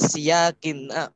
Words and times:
siyakin 0.00 0.90
ah, 0.90 1.10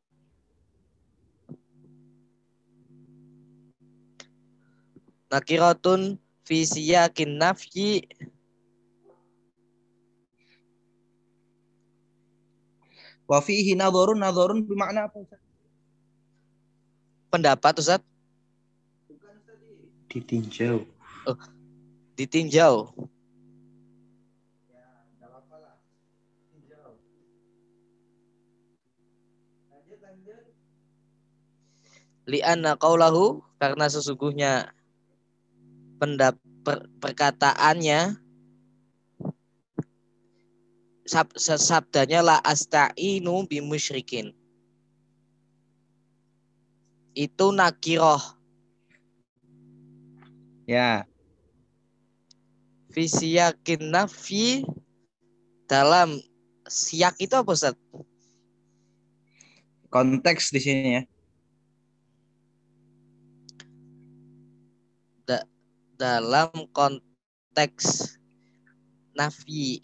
nakiratun 5.31 6.17
fi 6.47 6.65
siyakin 6.65 7.37
nafyi 7.39 8.07
Wa 13.29 13.45
fihi 13.45 13.77
nadharun 13.77 14.17
nadharun 14.25 14.65
bermakna 14.65 15.05
apa 15.05 15.21
Ustaz? 15.21 15.41
pendapat 17.29 17.75
Ustaz 17.77 18.01
Ditinjau. 20.09 20.89
ditinjau 22.17 22.89
li'anna 32.29 32.77
qaulahu 32.77 33.41
karena 33.57 33.89
sesungguhnya 33.89 34.69
pendap 35.97 36.37
per- 36.63 36.87
perkataannya 37.01 38.21
sab, 41.09 41.33
sabdanya 41.41 42.21
la 42.21 42.37
asta'inu 42.45 43.49
bimusyrikin 43.49 44.37
itu 47.17 47.47
nakiroh 47.51 48.37
Ya, 50.69 51.09
fisiyakin 52.93 53.89
nafi 53.89 54.69
dalam 55.65 56.21
siyak 56.69 57.17
itu 57.17 57.33
apa 57.33 57.57
Ustaz? 57.57 57.73
konteks 59.89 60.53
di 60.53 60.61
sini 60.61 60.91
ya. 61.01 61.03
Dalam 65.99 66.49
konteks 66.73 68.15
nafi. 69.19 69.83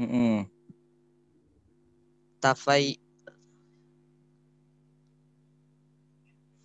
Mm-mm. 0.00 0.48
tafai. 2.42 2.98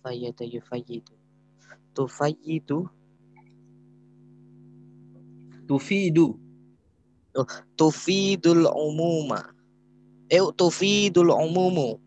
Fayyata 0.02 0.42
yufayyidu 0.42 1.14
tufayyidu 1.94 2.88
Tufidu. 5.68 6.40
tufidul 7.76 8.66
umuma. 8.72 9.52
Eh 10.32 10.42
tufidul 10.56 11.30
umumu 11.30 12.00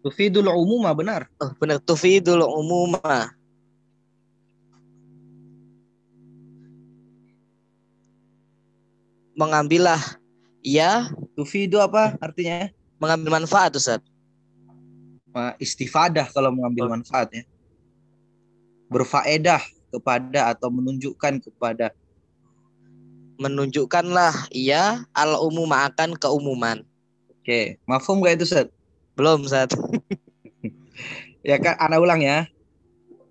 Tufidul 0.00 0.48
umuma 0.48 0.96
benar. 0.96 1.28
oh, 1.42 1.52
benar 1.60 1.76
tufidul 1.84 2.40
umuma 2.40 3.36
mengambillah 9.36 10.00
ya 10.60 11.08
Tufidu 11.34 11.80
apa 11.80 12.16
artinya? 12.20 12.68
mengambil 13.00 13.40
manfaat 13.40 13.72
Ustaz 13.76 14.00
Ma- 15.30 15.56
Istifadah 15.56 16.26
kalau 16.34 16.50
mengambil 16.50 16.90
Oh. 16.90 16.92
manfaat 16.98 17.30
ya. 17.30 17.46
Berfaedah 18.90 19.62
kepada 19.94 20.50
atau 20.50 20.68
menunjukkan 20.74 21.38
kepada 21.38 21.94
menunjukkanlah 23.38 24.50
ia 24.52 25.06
al 25.14 25.38
umum 25.40 25.70
akan 25.70 26.18
keumuman 26.18 26.82
Oke, 27.40 27.80
mafhum 27.88 28.20
gak 28.20 28.36
itu 28.36 28.44
Ustaz? 28.44 28.68
Belum 29.20 29.44
Ustaz 29.44 29.76
Ya 31.40 31.56
kan, 31.56 31.76
anak 31.80 32.04
ulang 32.04 32.20
ya. 32.20 32.44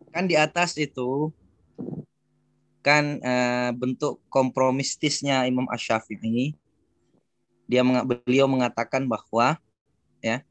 Kan 0.10 0.26
di 0.26 0.34
atas 0.34 0.74
itu 0.82 1.30
kan 2.82 3.22
eh, 3.22 3.70
bentuk 3.78 4.18
kompromistisnya 4.34 5.46
Imam 5.46 5.70
Ash-Syafi'i. 5.70 6.58
Dia 7.70 7.86
menga- 7.86 8.08
beliau 8.26 8.50
mengatakan 8.50 9.06
bahwa 9.06 9.62
ya 10.26 10.42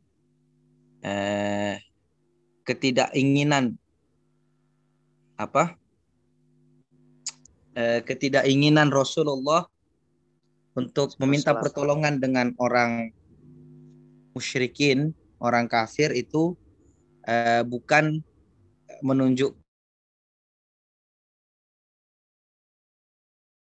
eh, 1.03 1.83
ketidakinginan 2.63 3.75
apa? 5.35 5.75
Eh, 7.75 8.07
ketidakinginan 8.07 8.95
Rasulullah 8.95 9.67
untuk 10.79 11.19
meminta 11.19 11.59
pertolongan 11.59 12.23
dengan 12.23 12.55
orang 12.63 13.11
musyrikin, 14.31 15.11
orang 15.39 15.71
kafir 15.71 16.15
itu 16.15 16.55
eh, 17.27 17.63
bukan 17.63 18.23
menunjuk 19.03 19.55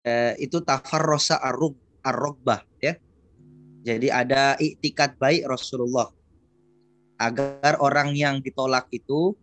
eh, 0.04 0.36
itu 0.40 0.59
tafarrosa 0.62 1.40
arug 1.40 1.76
arrogbah 2.02 2.66
ya. 2.82 2.98
Jadi 3.82 4.14
ada 4.14 4.54
iktikat 4.62 5.18
baik 5.18 5.50
Rasulullah 5.50 6.14
agar 7.18 7.78
orang 7.82 8.14
yang 8.18 8.42
ditolak 8.42 8.90
itu 8.94 9.38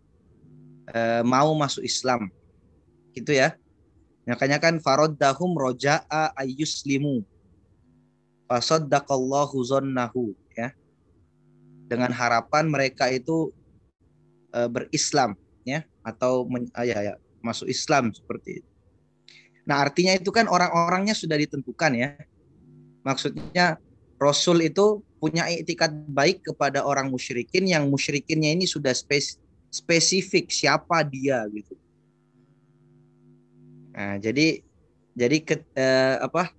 eh, 0.90 1.22
mau 1.22 1.54
masuk 1.54 1.82
Islam. 1.82 2.30
Gitu 3.14 3.34
ya. 3.34 3.54
Makanya 4.28 4.60
kan 4.60 4.76
faroddahum 4.78 5.56
roja'a 5.56 6.36
ayyuslimu. 6.36 7.24
Fasaddaqallahu 8.44 9.56
zonnahu. 9.64 10.36
Dengan 11.88 12.12
harapan 12.12 12.68
mereka 12.68 13.08
itu 13.08 13.48
eh, 14.52 14.68
berislam 14.68 15.32
ya 15.64 15.84
atau 16.04 16.44
men, 16.44 16.68
ah, 16.76 16.84
ya, 16.84 17.00
ya, 17.00 17.14
masuk 17.40 17.68
Islam 17.68 18.12
seperti 18.12 18.60
itu. 18.60 18.70
Nah, 19.68 19.84
artinya 19.84 20.16
itu 20.16 20.32
kan 20.32 20.48
orang-orangnya 20.48 21.12
sudah 21.12 21.36
ditentukan 21.36 21.92
ya. 21.92 22.08
Maksudnya 23.04 23.76
Rasul 24.16 24.64
itu 24.64 25.04
punya 25.20 25.44
etikat 25.52 25.92
baik 26.08 26.40
kepada 26.40 26.86
orang 26.88 27.12
musyrikin 27.12 27.68
yang 27.68 27.84
musyrikinnya 27.92 28.56
ini 28.56 28.64
sudah 28.64 28.96
spes- 28.96 29.36
spesifik 29.68 30.48
siapa 30.48 31.04
dia 31.04 31.44
gitu. 31.52 31.76
Nah, 33.92 34.16
jadi 34.16 34.62
jadi 35.12 35.36
ke, 35.42 35.54
eh, 35.74 36.16
apa 36.22 36.54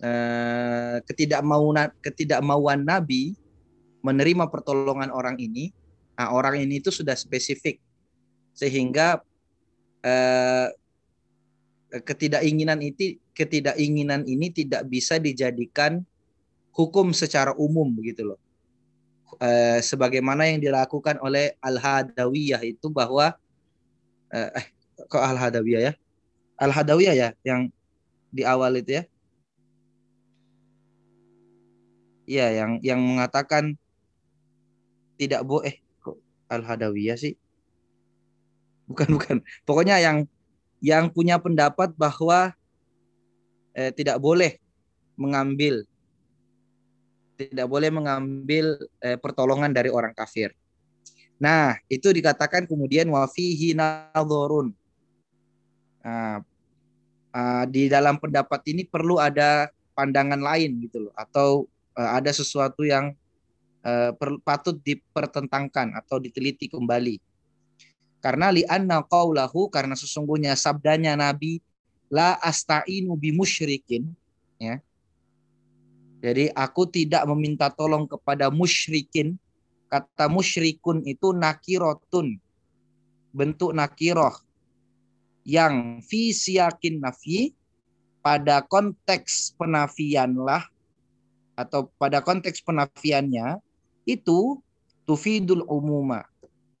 eh, 0.00 0.96
ketidakmauan 1.04 1.90
ketidakmauan 2.00 2.80
Nabi 2.86 3.34
menerima 4.02 4.50
pertolongan 4.50 5.08
orang 5.14 5.38
ini, 5.38 5.70
nah, 6.18 6.34
orang 6.34 6.58
ini 6.58 6.82
itu 6.82 6.90
sudah 6.90 7.14
spesifik 7.14 7.78
sehingga 8.52 9.22
eh, 10.04 10.68
ketidakinginan 12.00 12.80
itu 12.80 13.16
ketidakinginan 13.32 14.24
ini 14.28 14.52
tidak 14.52 14.84
bisa 14.88 15.16
dijadikan 15.16 16.04
hukum 16.72 17.12
secara 17.12 17.52
umum 17.56 17.88
begitu 17.92 18.32
loh. 18.32 18.40
Eh, 19.40 19.80
sebagaimana 19.80 20.44
yang 20.44 20.60
dilakukan 20.60 21.16
oleh 21.24 21.56
Al-Hadawiyah 21.64 22.60
itu 22.68 22.92
bahwa 22.92 23.32
eh, 24.28 24.50
eh 24.52 24.66
kok 25.08 25.20
Al-Hadawiyah 25.20 25.80
ya? 25.88 25.92
Al-Hadawiyah 26.60 27.14
ya 27.16 27.28
yang 27.44 27.72
di 28.28 28.44
awal 28.44 28.80
itu 28.80 29.00
ya. 29.00 29.04
Iya, 32.22 32.46
yang 32.64 32.72
yang 32.80 33.00
mengatakan 33.02 33.76
tidak 35.22 35.46
boleh 35.46 35.70
eh 35.70 35.76
kok 36.02 36.18
Al-Hadawiyah 36.50 37.14
sih? 37.14 37.38
Bukan 38.90 39.14
bukan. 39.14 39.36
Pokoknya 39.62 40.02
yang 40.02 40.26
yang 40.82 41.06
punya 41.14 41.38
pendapat 41.38 41.94
bahwa 41.94 42.50
eh, 43.78 43.94
tidak 43.94 44.18
boleh 44.18 44.58
mengambil 45.14 45.86
tidak 47.38 47.66
boleh 47.70 47.90
mengambil 47.94 48.76
eh, 48.98 49.18
pertolongan 49.18 49.70
dari 49.70 49.88
orang 49.88 50.10
kafir. 50.10 50.50
Nah, 51.42 51.74
itu 51.90 52.10
dikatakan 52.10 52.70
kemudian 52.70 53.10
wafihi 53.10 53.74
nadhurun. 53.74 54.70
Nah, 56.02 56.42
ah, 57.34 57.64
di 57.66 57.90
dalam 57.90 58.18
pendapat 58.18 58.62
ini 58.70 58.86
perlu 58.86 59.18
ada 59.18 59.70
pandangan 59.92 60.38
lain 60.38 60.82
gitu 60.86 61.08
loh 61.08 61.14
atau 61.14 61.66
eh, 61.98 62.10
ada 62.18 62.30
sesuatu 62.30 62.82
yang 62.86 63.14
eh, 63.82 64.10
per- 64.14 64.40
patut 64.42 64.78
dipertentangkan 64.78 65.98
atau 65.98 66.22
diteliti 66.22 66.70
kembali. 66.70 67.18
Karena 68.22 68.54
li'anna 68.54 69.02
qaulahu 69.02 69.66
karena 69.66 69.98
sesungguhnya 69.98 70.54
sabdanya 70.54 71.18
Nabi 71.18 71.58
la 72.06 72.38
asta'inu 72.38 73.18
bi 73.18 73.34
musyrikin 73.34 74.06
ya. 74.62 74.78
Jadi 76.22 76.54
aku 76.54 76.86
tidak 76.86 77.26
meminta 77.26 77.66
tolong 77.66 78.06
kepada 78.06 78.46
musyrikin. 78.46 79.34
Kata 79.90 80.30
musyrikun 80.30 81.02
itu 81.02 81.34
nakirotun. 81.34 82.38
Bentuk 83.34 83.74
nakiroh. 83.74 84.38
Yang 85.42 86.06
fi 86.06 86.30
siyakin 86.30 87.02
nafi 87.02 87.50
pada 88.22 88.62
konteks 88.62 89.58
penafian 89.58 90.38
lah 90.38 90.62
atau 91.58 91.90
pada 91.98 92.22
konteks 92.22 92.62
penafiannya 92.62 93.58
itu 94.08 94.58
tufidul 95.06 95.66
umuma 95.66 96.26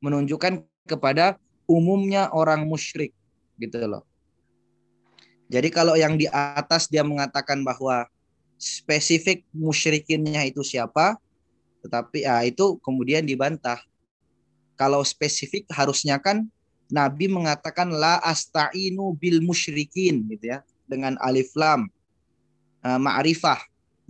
menunjukkan 0.02 0.62
kepada 0.86 1.38
umumnya 1.70 2.30
orang 2.34 2.66
musyrik 2.66 3.14
gitu 3.58 3.78
loh. 3.86 4.02
Jadi 5.52 5.68
kalau 5.68 5.94
yang 5.94 6.16
di 6.16 6.26
atas 6.32 6.88
dia 6.88 7.04
mengatakan 7.04 7.60
bahwa 7.60 8.08
spesifik 8.56 9.44
musyrikinnya 9.52 10.48
itu 10.48 10.64
siapa, 10.64 11.20
tetapi 11.84 12.24
ya 12.24 12.40
itu 12.46 12.80
kemudian 12.80 13.26
dibantah. 13.26 13.78
Kalau 14.80 15.04
spesifik 15.04 15.68
harusnya 15.70 16.16
kan 16.18 16.48
Nabi 16.88 17.28
mengatakan 17.28 17.92
la 17.92 18.18
asta'inu 18.24 19.16
bil 19.16 19.44
musyrikin 19.44 20.24
gitu 20.32 20.56
ya 20.56 20.64
dengan 20.88 21.16
alif 21.20 21.52
lam 21.56 21.88
uh, 22.84 22.98
ma'rifah 22.98 23.60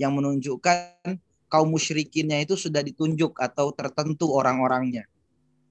yang 0.00 0.14
menunjukkan 0.16 1.18
kaum 1.52 1.68
musyrikinnya 1.68 2.40
itu 2.40 2.56
sudah 2.56 2.80
ditunjuk 2.80 3.36
atau 3.36 3.68
tertentu 3.76 4.32
orang-orangnya. 4.32 5.04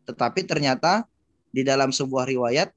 Tetapi 0.05 0.45
ternyata 0.45 1.09
di 1.49 1.65
dalam 1.65 1.89
sebuah 1.89 2.29
riwayat 2.29 2.69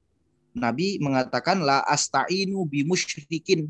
Nabi 0.57 0.97
mengatakan 0.97 1.61
la 1.61 1.85
asta'inu 1.85 2.65
bi 2.65 2.81
musyrikin. 2.81 3.69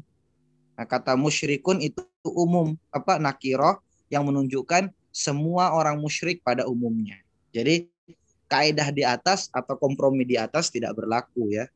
Nah, 0.79 0.87
kata 0.87 1.19
musyrikun 1.19 1.83
itu 1.83 1.99
umum 2.23 2.79
apa 2.95 3.19
nakiroh 3.19 3.83
yang 4.07 4.23
menunjukkan 4.23 4.87
semua 5.11 5.75
orang 5.75 5.99
musyrik 5.99 6.39
pada 6.39 6.63
umumnya. 6.63 7.19
Jadi 7.51 7.91
kaidah 8.47 8.93
di 8.95 9.03
atas 9.03 9.51
atau 9.51 9.75
kompromi 9.75 10.23
di 10.23 10.39
atas 10.39 10.71
tidak 10.71 10.95
berlaku 10.95 11.51
ya. 11.51 11.67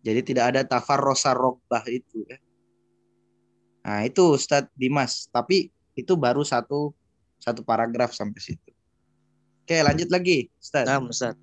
Jadi 0.00 0.20
tidak 0.32 0.44
ada 0.56 0.60
tafarrosa 0.64 1.32
robbah 1.32 1.84
itu 1.88 2.24
ya. 2.28 2.36
Nah 3.84 4.04
itu 4.04 4.36
Ustadz 4.36 4.72
Dimas. 4.76 5.28
Tapi 5.28 5.68
itu 6.00 6.16
baru 6.16 6.42
satu 6.42 6.92
satu 7.40 7.64
paragraf 7.64 8.12
sampai 8.12 8.40
situ. 8.40 8.70
Oke, 9.64 9.80
lanjut 9.80 10.08
lagi, 10.12 10.50
Ustaz. 10.60 10.84
Nah, 10.84 11.00
Ustaz. 11.00 11.36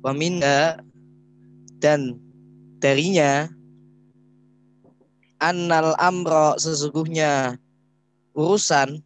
Waminda 0.00 0.80
dan 1.80 2.16
darinya 2.80 3.48
annal 5.40 5.96
amro 6.00 6.56
sesungguhnya 6.56 7.60
urusan 8.32 9.00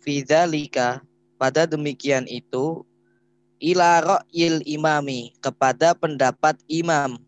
fidzalika 0.00 1.04
pada 1.36 1.68
demikian 1.68 2.24
itu 2.28 2.84
ila 3.62 4.02
ra'yil 4.02 4.64
imami 4.66 5.36
kepada 5.44 5.94
pendapat 5.94 6.58
imam 6.66 7.20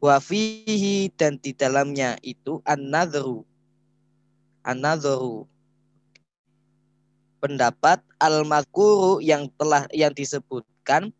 wafihi 0.00 1.12
dan 1.14 1.36
di 1.38 1.52
dalamnya 1.52 2.16
itu 2.24 2.58
an-nadhru 2.64 3.44
an-nadhru 4.70 5.50
pendapat 7.42 7.98
al-mazkuru 8.22 9.18
yang 9.18 9.50
telah 9.58 9.90
yang 9.90 10.14
disebutkan 10.14 11.10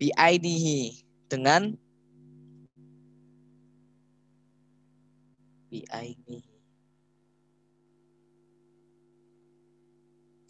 bi 0.00 0.08
ainihi 0.16 1.04
dengan 1.28 1.76
bi 5.68 5.84
ainihi 5.92 6.48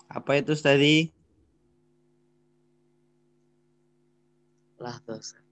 apa 0.06 0.30
itu 0.38 0.54
tadi 0.54 1.10
lah 4.78 4.94
dosa 5.02 5.47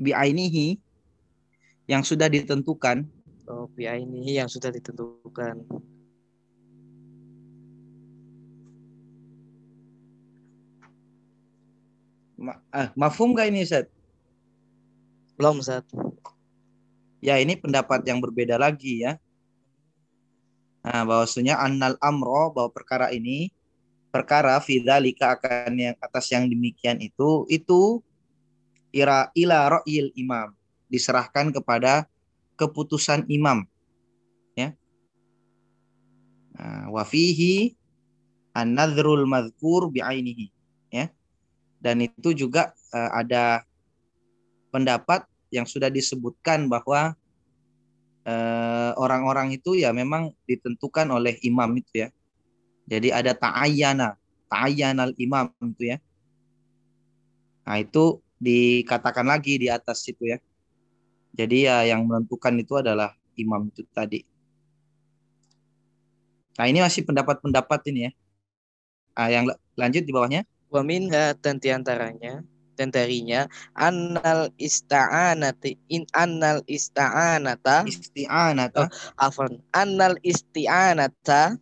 biainihi 0.00 0.80
yang 1.84 2.00
sudah 2.00 2.32
ditentukan. 2.32 3.04
Oh, 3.44 3.68
biainihi 3.76 4.40
yang 4.40 4.48
sudah 4.48 4.72
ditentukan. 4.72 5.60
Ma 12.40 12.56
ah, 12.72 12.88
mafhum 12.96 13.36
gak 13.36 13.52
ini, 13.52 13.68
Ustaz? 13.68 13.84
Belum, 15.36 15.60
Ustaz. 15.60 15.84
Ya, 17.20 17.36
ini 17.36 17.52
pendapat 17.60 18.00
yang 18.08 18.24
berbeda 18.24 18.56
lagi 18.56 19.04
ya. 19.04 19.20
Nah, 20.80 21.04
bahwasanya 21.04 21.60
annal 21.60 22.00
amro 22.00 22.48
bahwa 22.56 22.72
perkara 22.72 23.12
ini 23.12 23.52
perkara 24.08 24.56
fidzalika 24.64 25.36
akan 25.36 25.76
yang 25.76 25.96
atas 26.00 26.32
yang 26.32 26.48
demikian 26.48 26.96
itu 27.04 27.44
itu 27.52 28.00
ira 28.90 29.30
ila 29.34 29.80
ra'yil 29.80 30.10
imam. 30.14 30.54
Diserahkan 30.90 31.54
kepada 31.54 32.06
keputusan 32.58 33.24
imam. 33.30 33.64
Ya. 34.58 34.74
Nah, 36.58 36.92
wa 36.92 37.02
fihi 37.06 37.78
an-nadhrul 38.52 39.24
madhkur 39.24 39.88
bi'ainihi. 39.88 40.50
Ya. 40.90 41.08
Dan 41.80 42.04
itu 42.04 42.36
juga 42.36 42.76
uh, 42.92 43.10
ada 43.16 43.64
pendapat 44.68 45.24
yang 45.50 45.66
sudah 45.66 45.90
disebutkan 45.90 46.70
bahwa 46.70 47.18
eh, 48.22 48.92
orang-orang 48.94 49.50
uh, 49.50 49.56
itu 49.58 49.74
ya 49.74 49.90
memang 49.90 50.30
ditentukan 50.46 51.10
oleh 51.10 51.42
imam 51.42 51.74
itu 51.74 52.06
ya. 52.06 52.08
Jadi 52.86 53.10
ada 53.10 53.34
ta'ayyana, 53.34 54.14
ta'ayyanal 54.46 55.14
imam 55.18 55.50
itu 55.74 55.90
ya. 55.90 55.98
Nah, 57.66 57.82
itu 57.82 58.22
dikatakan 58.40 59.28
lagi 59.28 59.60
di 59.60 59.68
atas 59.68 60.02
itu 60.08 60.34
ya. 60.34 60.38
Jadi 61.36 61.68
ya 61.68 61.86
yang 61.86 62.08
menentukan 62.08 62.56
itu 62.58 62.80
adalah 62.80 63.14
imam 63.38 63.70
itu 63.70 63.86
tadi. 63.92 64.26
Nah 66.58 66.66
ini 66.66 66.82
masih 66.82 67.06
pendapat-pendapat 67.06 67.80
ini 67.92 68.00
ya. 68.08 68.12
Nah, 69.20 69.28
yang 69.28 69.44
lanjut 69.76 70.02
di 70.02 70.12
bawahnya. 70.16 70.42
Wa 70.72 70.80
minha 70.80 71.36
dan 71.36 71.60
di 71.60 71.68
antaranya 71.68 72.40
dan 72.80 72.88
darinya 72.88 73.44
annal 73.76 74.48
ista'anati 74.56 75.76
in 75.92 76.08
annal 76.16 76.64
ista'anata 76.64 77.84
isti'anata 77.84 78.88
oh, 78.88 78.90
afan 79.20 79.60
annal 79.76 80.16
isti'anata 80.24 81.60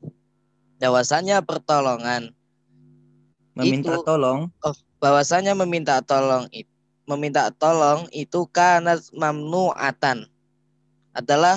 bahwasanya 0.79 1.43
pertolongan 1.43 2.31
meminta 3.59 3.99
itu, 3.99 4.07
tolong 4.07 4.47
oh, 4.63 4.77
bahwasanya 5.03 5.59
meminta 5.59 5.99
tolong 6.07 6.47
itu 6.55 6.71
meminta 7.09 7.49
tolong 7.57 8.05
itu 8.13 8.45
karena 8.53 9.01
mamnuatan 9.17 10.29
adalah 11.17 11.57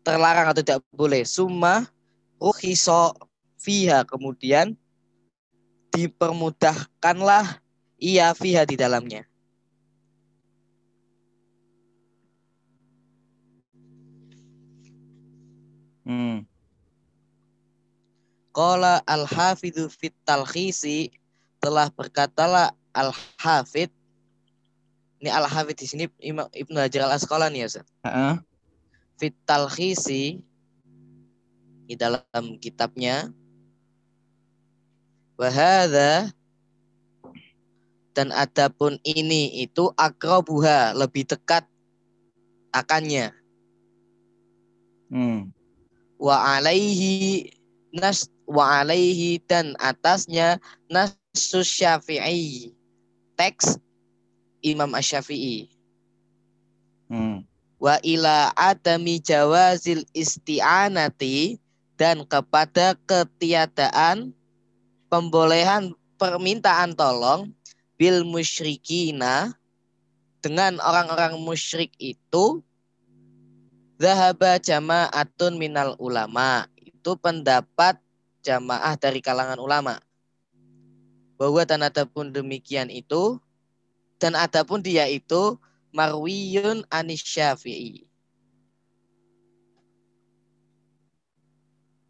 terlarang 0.00 0.48
atau 0.48 0.64
tidak 0.64 0.80
boleh. 0.96 1.28
Summa 1.28 1.84
ruhiso 2.40 3.12
fiha 3.60 4.00
kemudian 4.08 4.72
dipermudahkanlah 5.92 7.60
ia 8.00 8.32
fiha 8.32 8.64
di 8.64 8.80
dalamnya. 8.80 9.28
Hmm. 16.04 16.44
Qala 18.52 19.00
al-hafidhu 19.08 19.88
fit 19.88 20.12
talkhisi 20.24 21.12
telah 21.64 21.88
berkatalah 21.88 22.76
Al-Hafid 22.94 23.90
ini 25.24 25.32
Al-Hafid 25.32 25.80
di 25.80 25.88
sini 25.88 26.04
Ibnu 26.20 26.76
Hajar 26.76 27.08
Al-Asqalani 27.08 27.64
ya, 27.64 27.66
Ustaz. 27.72 27.88
Uh-uh. 28.04 28.36
Fit 29.16 29.32
di 31.88 31.94
dalam 31.96 32.44
kitabnya 32.60 33.32
Wahada 35.40 36.28
dan 38.14 38.30
adapun 38.30 39.00
ini 39.02 39.64
itu 39.64 39.90
akrobuha 39.98 40.94
lebih 40.94 41.26
dekat 41.26 41.66
akannya. 42.70 43.34
Hmm. 45.10 45.50
Wa 46.20 46.60
alaihi 46.60 47.50
nas 47.90 48.30
wa 48.46 48.78
alaihi 48.84 49.42
dan 49.48 49.74
atasnya 49.82 50.62
nas 50.86 51.16
Syafi'i. 51.34 52.70
Teks 53.34 53.82
Imam 54.64 54.96
Asy-Syafi'i. 54.96 55.68
Hmm. 57.12 57.44
Wa 57.76 58.00
ila 58.00 58.48
adami 58.56 59.20
jawazil 59.20 60.08
isti'anati 60.16 61.60
dan 62.00 62.24
kepada 62.24 62.96
ketiadaan 63.04 64.32
pembolehan 65.12 65.92
permintaan 66.16 66.96
tolong 66.96 67.52
bil 68.00 68.24
musyrikina 68.24 69.52
dengan 70.40 70.80
orang-orang 70.80 71.36
musyrik 71.44 71.92
itu 72.00 72.64
zahaba 74.00 74.58
jama'atun 74.58 75.60
minal 75.60 75.94
ulama 76.00 76.66
itu 76.80 77.14
pendapat 77.20 78.00
jamaah 78.40 78.96
dari 78.96 79.20
kalangan 79.20 79.60
ulama. 79.60 80.00
Bahwa 81.36 81.66
dan 81.66 81.84
adapun 81.84 82.30
demikian 82.30 82.88
itu 82.88 83.40
dan 84.18 84.34
adapun 84.34 84.80
dia 84.80 85.04
itu 85.06 85.58
marwiyun 85.90 86.82
anis 86.90 87.22
syafi'i. 87.22 88.06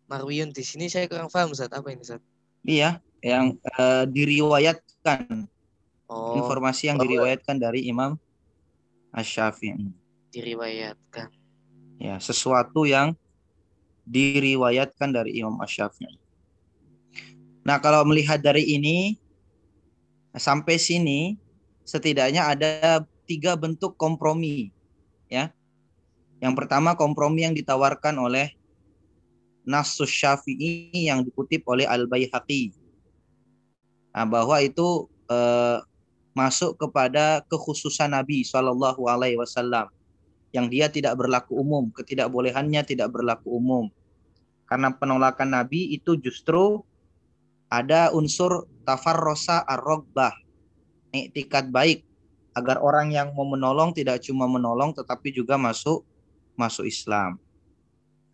Marwiyun 0.04 0.52
di 0.52 0.62
sini 0.62 0.87
saya 0.92 1.08
kurang 1.08 1.32
paham 1.32 1.56
Ustaz. 1.56 1.73
Apa 1.73 1.88
ini 1.90 2.04
Ustaz? 2.04 2.20
Iya, 2.64 3.00
yang 3.25 3.56
uh, 3.76 4.04
diriwayatkan. 4.08 5.49
Oh, 6.04 6.37
Informasi 6.37 6.92
yang 6.92 7.00
bahwa- 7.00 7.08
diriwayatkan 7.08 7.56
dari 7.56 7.88
Imam 7.88 8.20
Asy-Syafi'i. 9.11 9.88
diriwayatkan. 10.34 11.30
Ya, 12.02 12.18
sesuatu 12.18 12.82
yang 12.84 13.14
diriwayatkan 14.04 15.08
dari 15.14 15.40
Imam 15.40 15.56
Asy-Syafi'i. 15.62 16.18
Nah, 17.64 17.80
kalau 17.80 18.04
melihat 18.04 18.42
dari 18.42 18.76
ini 18.76 19.16
sampai 20.37 20.76
sini 20.76 21.40
setidaknya 21.84 22.48
ada 22.48 23.04
tiga 23.28 23.56
bentuk 23.56 23.96
kompromi, 23.96 24.72
ya. 25.28 25.52
Yang 26.40 26.54
pertama 26.60 26.92
kompromi 26.98 27.46
yang 27.46 27.56
ditawarkan 27.56 28.20
oleh 28.20 28.52
Nasus 29.64 30.12
Syafi'i 30.12 31.08
yang 31.08 31.24
dikutip 31.24 31.64
oleh 31.64 31.88
Al-Baihaqi. 31.88 32.76
Nah, 34.12 34.28
bahwa 34.28 34.60
itu 34.60 35.08
eh, 35.32 35.80
masuk 36.36 36.76
kepada 36.76 37.40
kekhususan 37.48 38.12
Nabi 38.12 38.44
Shallallahu 38.44 39.08
Alaihi 39.08 39.40
Wasallam 39.40 39.88
yang 40.52 40.68
dia 40.68 40.92
tidak 40.92 41.16
berlaku 41.18 41.56
umum, 41.58 41.90
ketidakbolehannya 41.90 42.82
tidak 42.86 43.10
berlaku 43.10 43.56
umum. 43.58 43.88
Karena 44.68 44.92
penolakan 44.94 45.54
Nabi 45.54 45.96
itu 45.96 46.14
justru 46.20 46.84
ada 47.72 48.14
unsur 48.14 48.68
tafarrosa 48.86 49.64
ar-rogbah, 49.66 50.34
iktikat 51.14 51.71
baik 51.71 52.02
agar 52.54 52.78
orang 52.83 53.11
yang 53.11 53.35
mau 53.35 53.47
menolong 53.47 53.90
tidak 53.94 54.23
cuma 54.23 54.47
menolong 54.47 54.94
tetapi 54.94 55.35
juga 55.35 55.59
masuk 55.59 56.06
masuk 56.54 56.87
Islam. 56.87 57.38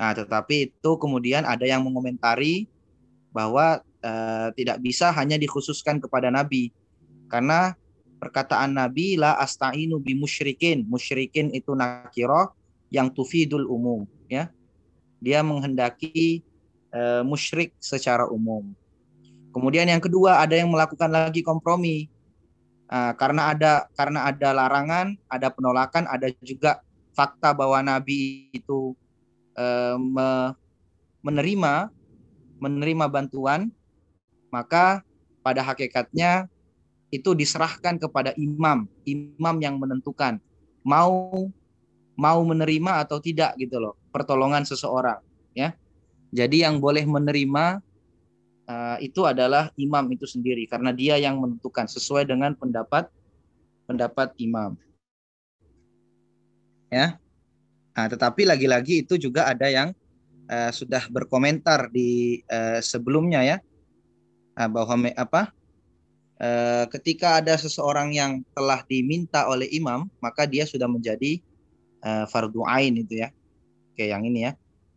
Nah, 0.00 0.16
tetapi 0.16 0.72
itu 0.72 0.90
kemudian 0.96 1.44
ada 1.44 1.64
yang 1.68 1.84
mengomentari 1.84 2.68
bahwa 3.32 3.84
eh, 4.00 4.48
tidak 4.56 4.80
bisa 4.80 5.12
hanya 5.12 5.36
dikhususkan 5.36 6.00
kepada 6.00 6.32
Nabi 6.32 6.72
karena 7.28 7.76
perkataan 8.20 8.76
Nabi 8.76 9.16
la 9.16 9.36
astainu 9.36 10.00
bi 10.00 10.16
musyrikin. 10.16 10.84
Musyrikin 10.88 11.52
itu 11.56 11.72
nakiroh 11.72 12.52
yang 12.92 13.08
tufidul 13.12 13.68
umum 13.68 14.04
ya. 14.28 14.48
Dia 15.20 15.44
menghendaki 15.44 16.44
eh, 16.92 17.22
musyrik 17.24 17.76
secara 17.80 18.28
umum. 18.28 18.72
Kemudian 19.50 19.88
yang 19.88 20.00
kedua 20.00 20.40
ada 20.40 20.54
yang 20.54 20.70
melakukan 20.70 21.10
lagi 21.10 21.44
kompromi. 21.44 22.08
Ah, 22.90 23.14
karena 23.14 23.54
ada 23.54 23.86
karena 23.94 24.26
ada 24.26 24.50
larangan, 24.50 25.14
ada 25.30 25.46
penolakan, 25.54 26.10
ada 26.10 26.26
juga 26.42 26.82
fakta 27.14 27.54
bahwa 27.54 27.78
Nabi 27.86 28.50
itu 28.50 28.98
eh, 29.54 29.94
me- 29.94 30.58
menerima 31.22 31.86
menerima 32.58 33.06
bantuan, 33.06 33.70
maka 34.50 35.06
pada 35.46 35.62
hakikatnya 35.62 36.50
itu 37.14 37.30
diserahkan 37.30 37.94
kepada 37.94 38.34
imam, 38.34 38.90
imam 39.06 39.56
yang 39.62 39.78
menentukan 39.78 40.42
mau 40.82 41.46
mau 42.18 42.40
menerima 42.42 43.06
atau 43.06 43.22
tidak 43.22 43.54
gitu 43.54 43.78
loh 43.78 43.94
pertolongan 44.10 44.66
seseorang 44.66 45.22
ya. 45.54 45.78
Jadi 46.34 46.66
yang 46.66 46.82
boleh 46.82 47.06
menerima 47.06 47.78
uh, 48.70 48.96
itu 49.02 49.26
adalah 49.26 49.74
imam 49.74 50.06
itu 50.14 50.24
sendiri 50.30 50.64
karena 50.70 50.94
dia 50.94 51.18
yang 51.18 51.42
menentukan 51.42 51.90
sesuai 51.90 52.30
dengan 52.30 52.54
pendapat 52.54 53.10
pendapat 53.90 54.30
imam. 54.38 54.78
Ya. 56.90 57.18
Nah, 57.94 58.06
tetapi 58.06 58.46
lagi-lagi 58.46 59.02
itu 59.02 59.18
juga 59.18 59.50
ada 59.50 59.66
yang 59.66 59.90
uh, 60.46 60.70
sudah 60.70 61.10
berkomentar 61.10 61.90
di 61.90 62.42
uh, 62.46 62.78
sebelumnya 62.78 63.42
ya. 63.42 63.56
Nah, 64.54 64.68
bahwa 64.70 64.94
me- 65.10 65.18
apa? 65.18 65.50
Uh, 66.40 66.88
ketika 66.88 67.36
ada 67.36 67.52
seseorang 67.60 68.16
yang 68.16 68.40
telah 68.56 68.80
diminta 68.88 69.44
oleh 69.44 69.68
imam 69.76 70.08
maka 70.24 70.48
dia 70.48 70.64
sudah 70.64 70.88
menjadi 70.88 71.36
uh, 72.00 72.24
fardu 72.30 72.64
ain 72.64 72.94
itu 72.96 73.26
ya. 73.26 73.28
Kayak 73.98 74.10
yang 74.18 74.22
ini 74.30 74.40
ya. 74.48 74.52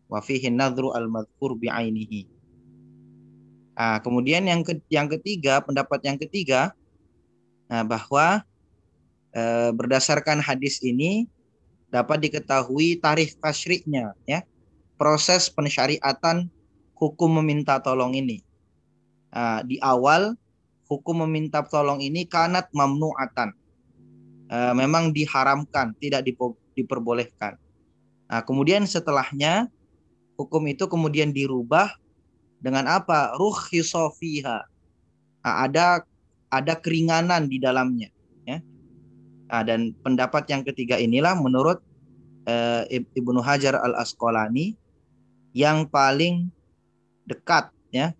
Wa 0.08 0.24
fihi 0.24 0.48
nadhru 0.48 0.94
al 0.94 1.10
madhkur 1.10 1.58
bi 1.58 1.68
ainihi 1.68 2.33
Nah, 3.74 3.98
kemudian 3.98 4.46
yang 4.46 4.62
ke, 4.62 4.78
yang 4.86 5.10
ketiga, 5.10 5.58
pendapat 5.58 5.98
yang 6.06 6.14
ketiga 6.14 6.70
nah, 7.66 7.82
bahwa 7.82 8.46
eh, 9.34 9.70
berdasarkan 9.74 10.38
hadis 10.38 10.78
ini 10.78 11.26
dapat 11.90 12.22
diketahui 12.22 13.02
tarikh 13.02 13.34
tasyri'nya 13.42 14.14
ya. 14.26 14.46
Proses 14.94 15.50
pensyariatan 15.50 16.46
hukum 16.94 17.42
meminta 17.42 17.82
tolong 17.82 18.14
ini. 18.14 18.46
Nah, 19.34 19.66
di 19.66 19.82
awal 19.82 20.38
hukum 20.86 21.26
meminta 21.26 21.66
tolong 21.66 21.98
ini 21.98 22.22
kanat 22.30 22.70
mamnu'atan. 22.70 23.50
Eh, 24.54 24.72
memang 24.78 25.10
diharamkan, 25.10 25.98
tidak 25.98 26.22
diperbolehkan. 26.78 27.58
Nah, 28.30 28.40
kemudian 28.46 28.86
setelahnya 28.86 29.66
hukum 30.38 30.62
itu 30.70 30.86
kemudian 30.86 31.34
dirubah 31.34 31.90
dengan 32.64 32.88
apa? 32.88 33.36
Ruh 33.36 33.52
fiha. 34.16 34.64
Nah, 35.44 35.54
ada 35.68 36.00
ada 36.48 36.72
keringanan 36.80 37.44
di 37.44 37.60
dalamnya, 37.60 38.08
ya. 38.48 38.64
Nah, 39.52 39.62
dan 39.68 39.92
pendapat 40.00 40.48
yang 40.48 40.64
ketiga 40.64 40.96
inilah 40.96 41.36
menurut 41.36 41.84
eh, 42.48 43.04
Ibnu 43.12 43.44
Hajar 43.44 43.76
Al 43.76 44.00
Asqalani 44.00 44.72
yang 45.52 45.84
paling 45.84 46.48
dekat, 47.28 47.68
ya. 47.92 48.16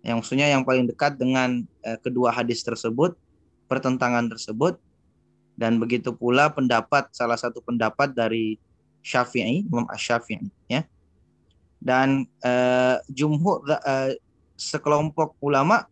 Yang 0.00 0.24
maksudnya 0.24 0.48
yang 0.48 0.64
paling 0.64 0.88
dekat 0.88 1.20
dengan 1.20 1.68
eh, 1.84 2.00
kedua 2.00 2.32
hadis 2.32 2.64
tersebut, 2.64 3.20
pertentangan 3.68 4.32
tersebut, 4.32 4.80
dan 5.60 5.76
begitu 5.76 6.16
pula 6.16 6.48
pendapat 6.48 7.12
salah 7.12 7.36
satu 7.36 7.60
pendapat 7.60 8.16
dari 8.16 8.56
Syafi'i, 9.04 9.68
Imam 9.68 9.84
Asy-Syafi'i, 9.92 10.48
ya 10.72 10.88
dan 11.80 12.24
uh, 12.42 12.98
jumhur 13.12 13.62
uh, 13.68 14.12
sekelompok 14.56 15.36
ulama 15.44 15.84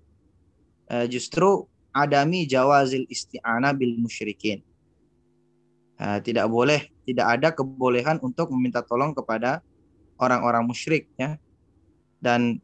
uh, 0.88 1.06
justru 1.06 1.68
adami 1.94 2.48
jawazil 2.48 3.06
isti'anah 3.06 3.70
bil 3.76 3.94
musyrikin. 4.00 4.60
Uh, 5.94 6.18
tidak 6.18 6.50
boleh, 6.50 6.90
tidak 7.06 7.26
ada 7.38 7.48
kebolehan 7.54 8.18
untuk 8.18 8.50
meminta 8.50 8.82
tolong 8.82 9.14
kepada 9.14 9.62
orang-orang 10.18 10.66
musyrik 10.66 11.06
ya. 11.14 11.38
Dan 12.18 12.58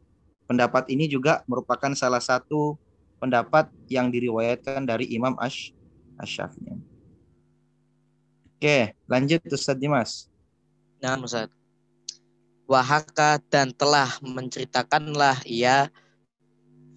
pendapat 0.51 0.91
ini 0.91 1.07
juga 1.07 1.47
merupakan 1.47 1.95
salah 1.95 2.19
satu 2.19 2.75
pendapat 3.23 3.71
yang 3.87 4.11
diriwayatkan 4.11 4.83
dari 4.83 5.07
Imam 5.15 5.37
Ash 5.39 5.71
Asy-Syafi'i. 6.19 6.75
Oke, 8.59 8.93
lanjut 9.07 9.41
Ustaz 9.47 9.77
Dimas. 9.79 10.27
Nah, 10.99 11.17
Ustaz. 11.17 11.60
Wahaka 12.69 13.41
dan 13.51 13.75
telah 13.75 14.07
menceritakanlah 14.23 15.43
ia 15.43 15.91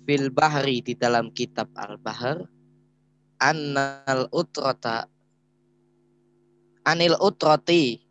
fil 0.05 0.29
bahri 0.31 0.85
di 0.85 0.95
dalam 0.95 1.33
kitab 1.33 1.73
al-bahr 1.75 2.47
annal 3.41 4.29
utrota 4.31 5.09
anil 6.85 7.17
utroti 7.19 8.05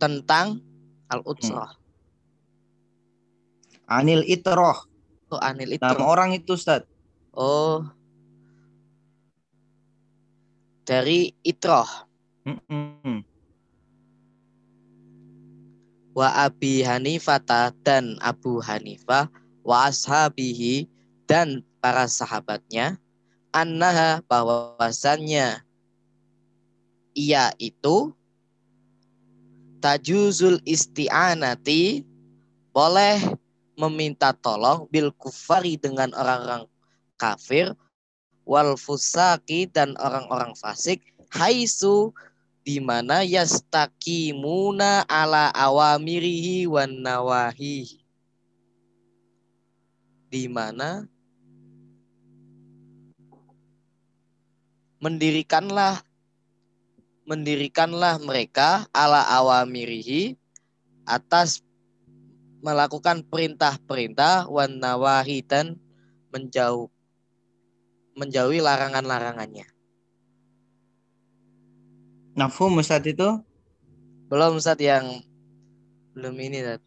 tentang 0.00 0.62
al 1.10 1.20
utroh 1.26 1.78
Anil 3.88 4.20
Itroh, 4.28 4.84
oh 5.32 5.40
anil 5.40 5.72
nama 5.80 5.96
itroh 5.96 6.04
orang 6.04 6.36
itu 6.36 6.60
Ustaz. 6.60 6.84
oh. 7.32 7.88
Dari 10.84 11.32
itroh 11.40 11.88
Mm-mm. 12.44 13.24
Wa 16.18 16.34
Abi 16.34 16.82
Hanifata 16.82 17.70
dan 17.86 18.18
Abu 18.18 18.58
Hanifah 18.58 19.30
wa 19.62 19.86
ashabihi 19.86 20.90
dan 21.30 21.62
para 21.78 22.10
sahabatnya 22.10 22.98
annaha 23.54 24.18
bahwasannya 24.26 25.62
ia 27.14 27.54
itu 27.62 28.10
tajuzul 29.78 30.58
isti'anati 30.66 32.02
boleh 32.74 33.22
meminta 33.78 34.34
tolong 34.34 34.90
bil 34.90 35.14
kufari 35.14 35.78
dengan 35.78 36.10
orang-orang 36.18 36.66
kafir 37.14 37.78
wal 38.42 38.74
fusaki 38.74 39.70
dan 39.70 39.94
orang-orang 40.02 40.50
fasik 40.58 40.98
haisu 41.30 42.10
di 42.68 42.84
mana 42.84 43.24
yastakimuna 43.24 45.08
ala 45.08 45.48
awamirihi 45.56 46.68
wan 46.68 47.00
nawahi 47.00 47.96
di 50.28 50.44
mana 50.52 51.08
mendirikanlah 55.00 56.04
mendirikanlah 57.24 58.20
mereka 58.20 58.84
ala 58.92 59.24
awamirihi 59.40 60.36
atas 61.08 61.64
melakukan 62.60 63.24
perintah-perintah 63.24 64.44
wan 64.44 64.76
nawahi 64.76 65.40
dan 65.40 65.80
menjauh 66.36 66.92
menjauhi 68.12 68.60
larangan-larangannya. 68.60 69.77
Nafhum 72.38 72.78
Ustaz 72.78 73.02
itu? 73.02 73.42
Belum 74.30 74.62
Ustaz 74.62 74.78
yang 74.78 75.26
belum 76.14 76.38
ini 76.38 76.62
Ustaz. 76.62 76.82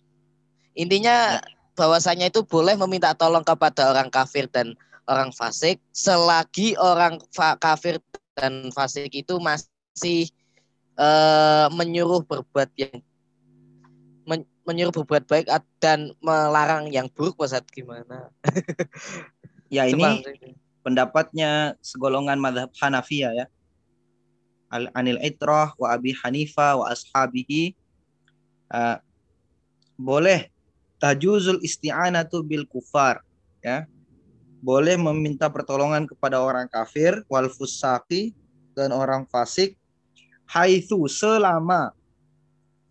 Intinya 0.79 1.43
ya. 1.43 1.43
bahwasanya 1.75 2.31
itu 2.31 2.47
boleh 2.47 2.79
meminta 2.79 3.11
tolong 3.11 3.43
kepada 3.43 3.91
orang 3.91 4.07
kafir 4.07 4.47
dan 4.47 4.79
orang 5.11 5.35
fasik 5.35 5.83
selagi 5.91 6.79
orang 6.79 7.19
fa 7.35 7.59
kafir 7.59 7.99
dan 8.39 8.71
fasik 8.71 9.11
itu 9.11 9.35
masih 9.43 10.31
uh, 10.95 11.67
menyuruh 11.75 12.23
berbuat 12.23 12.71
yang 12.79 13.03
men 14.23 14.47
menyuruh 14.63 15.03
berbuat 15.03 15.27
baik 15.27 15.51
dan 15.83 16.15
melarang 16.23 16.87
yang 16.87 17.11
buruk 17.11 17.43
Ustaz 17.43 17.67
gimana? 17.75 18.31
ya 19.67 19.83
ini 19.91 20.23
pendapatnya 20.79 21.75
segolongan 21.83 22.39
madhab 22.39 22.71
Hanafiya 22.79 23.35
ya. 23.35 23.45
Al 24.71 24.87
Anil 24.95 25.19
Itrah 25.19 25.75
wa 25.75 25.91
Abi 25.91 26.15
Hanifa 26.15 26.79
wa 26.79 26.87
ashabihi 26.87 27.75
uh, 28.71 28.97
boleh 29.99 30.47
tajuzul 30.97 31.59
isti'anatu 31.59 32.41
bil 32.41 32.63
kufar 32.65 33.19
ya. 33.59 33.83
Boleh 34.61 34.93
meminta 34.93 35.49
pertolongan 35.49 36.05
kepada 36.05 36.37
orang 36.37 36.69
kafir 36.69 37.25
wal 37.25 37.49
fusaki 37.49 38.31
dan 38.77 38.93
orang 38.93 39.25
fasik 39.25 39.73
haitsu 40.45 41.01
selama 41.09 41.89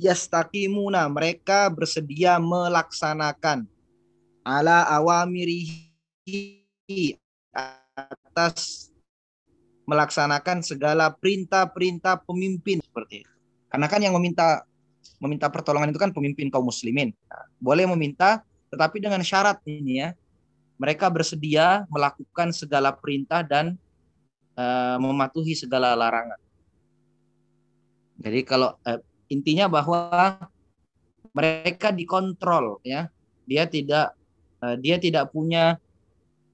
yastaqimuna 0.00 1.06
mereka 1.06 1.70
bersedia 1.70 2.42
melaksanakan 2.42 3.70
ala 4.42 4.82
awamirihi 4.90 5.94
atas 7.54 8.89
melaksanakan 9.90 10.62
segala 10.62 11.11
perintah-perintah 11.11 12.23
pemimpin 12.23 12.78
seperti 12.78 13.26
itu. 13.26 13.32
Karena 13.66 13.90
kan 13.90 13.99
yang 13.99 14.14
meminta 14.14 14.62
meminta 15.18 15.50
pertolongan 15.50 15.90
itu 15.90 15.99
kan 15.99 16.14
pemimpin 16.14 16.47
kaum 16.49 16.70
muslimin. 16.70 17.11
Nah, 17.26 17.44
boleh 17.59 17.90
meminta 17.90 18.47
tetapi 18.70 19.02
dengan 19.02 19.20
syarat 19.26 19.59
ini 19.66 20.06
ya. 20.06 20.14
Mereka 20.80 21.12
bersedia 21.12 21.85
melakukan 21.92 22.56
segala 22.56 22.97
perintah 22.97 23.44
dan 23.44 23.76
uh, 24.56 24.97
mematuhi 24.97 25.52
segala 25.52 25.92
larangan. 25.92 26.40
Jadi 28.16 28.40
kalau 28.49 28.73
uh, 28.88 29.00
intinya 29.28 29.68
bahwa 29.68 30.40
mereka 31.37 31.92
dikontrol 31.94 32.82
ya 32.82 33.12
dia 33.44 33.68
tidak 33.68 34.16
uh, 34.64 34.75
dia 34.80 34.97
tidak 34.97 35.30
punya 35.30 35.76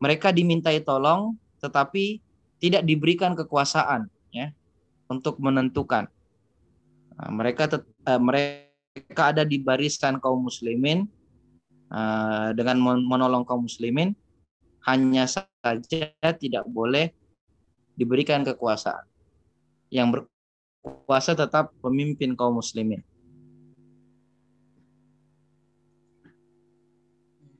mereka 0.02 0.34
dimintai 0.34 0.82
tolong 0.84 1.38
tetapi 1.62 2.20
tidak 2.62 2.82
diberikan 2.84 3.36
kekuasaan 3.36 4.08
ya 4.32 4.52
untuk 5.08 5.38
menentukan 5.38 6.08
nah, 7.16 7.30
mereka 7.30 7.68
uh, 7.80 8.20
mereka 8.20 9.22
ada 9.34 9.42
di 9.44 9.60
barisan 9.60 10.18
kaum 10.18 10.46
muslimin 10.46 11.04
uh, 11.92 12.50
dengan 12.56 12.80
menolong 12.82 13.44
kaum 13.44 13.68
muslimin 13.68 14.16
hanya 14.86 15.26
saja 15.26 16.14
tidak 16.38 16.64
boleh 16.70 17.10
diberikan 17.98 18.46
kekuasaan 18.46 19.02
yang 19.90 20.14
ber, 20.14 20.28
puasa 21.06 21.34
tetap 21.34 21.74
pemimpin 21.82 22.38
kaum 22.38 22.62
muslimin. 22.62 23.02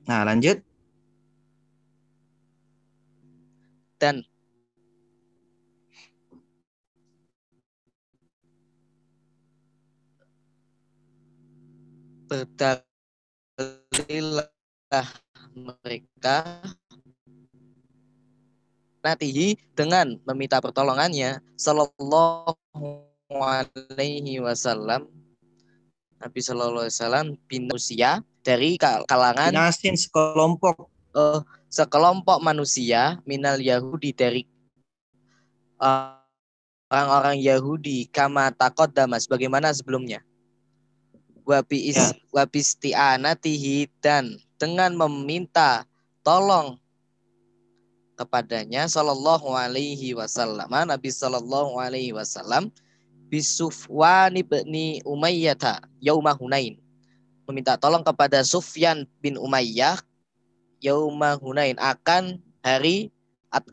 Nah, 0.07 0.23
lanjut. 0.23 0.63
Dan 3.99 4.23
berdalillah 12.27 14.51
mereka 15.57 16.61
natihi 19.01 19.55
dengan 19.79 20.19
meminta 20.27 20.59
pertolongannya. 20.59 21.39
Sallallahu 21.55 22.59
alaihi 23.31 24.43
wasallam. 24.43 25.07
Nabi 26.17 26.41
Shallallahu 26.41 26.89
alaihi 26.89 26.97
wasallam 26.97 27.27
bin 27.47 27.71
usia 27.71 28.25
dari 28.43 28.81
kalangan 28.81 29.55
Nasin 29.55 29.95
sekelompok. 29.95 30.91
Uh, 31.17 31.41
sekelompok 31.73 32.45
manusia 32.45 33.17
minal 33.25 33.57
Yahudi 33.57 34.13
dari 34.13 34.45
orang 35.81 36.17
orang-orang 36.91 37.37
Yahudi 37.43 38.07
kama 38.11 38.55
takot 38.55 38.91
damas 38.93 39.27
bagaimana 39.27 39.75
sebelumnya 39.75 40.23
wabi 41.47 41.95
is 41.95 41.97
ya. 41.97 42.11
wabistianatihi 42.35 43.89
dan 44.03 44.37
dengan 44.59 44.99
meminta 44.99 45.87
tolong 46.27 46.77
kepadanya 48.19 48.91
sallallahu 48.91 49.55
alaihi 49.55 50.17
wasallam 50.17 50.67
Nabi 50.67 51.09
sallallahu 51.13 51.79
alaihi 51.79 52.11
wasallam 52.11 52.75
Bisufwan 53.27 54.39
ibni 54.39 55.03
Umayyah 55.03 55.83
yauma 55.99 56.31
Hunain. 56.39 56.79
Meminta 57.51 57.75
tolong 57.75 58.07
kepada 58.07 58.43
Sufyan 58.47 59.03
bin 59.19 59.35
Umayyah 59.35 59.99
yauma 60.79 61.35
Hunain 61.35 61.75
akan 61.75 62.39
hari 62.63 63.11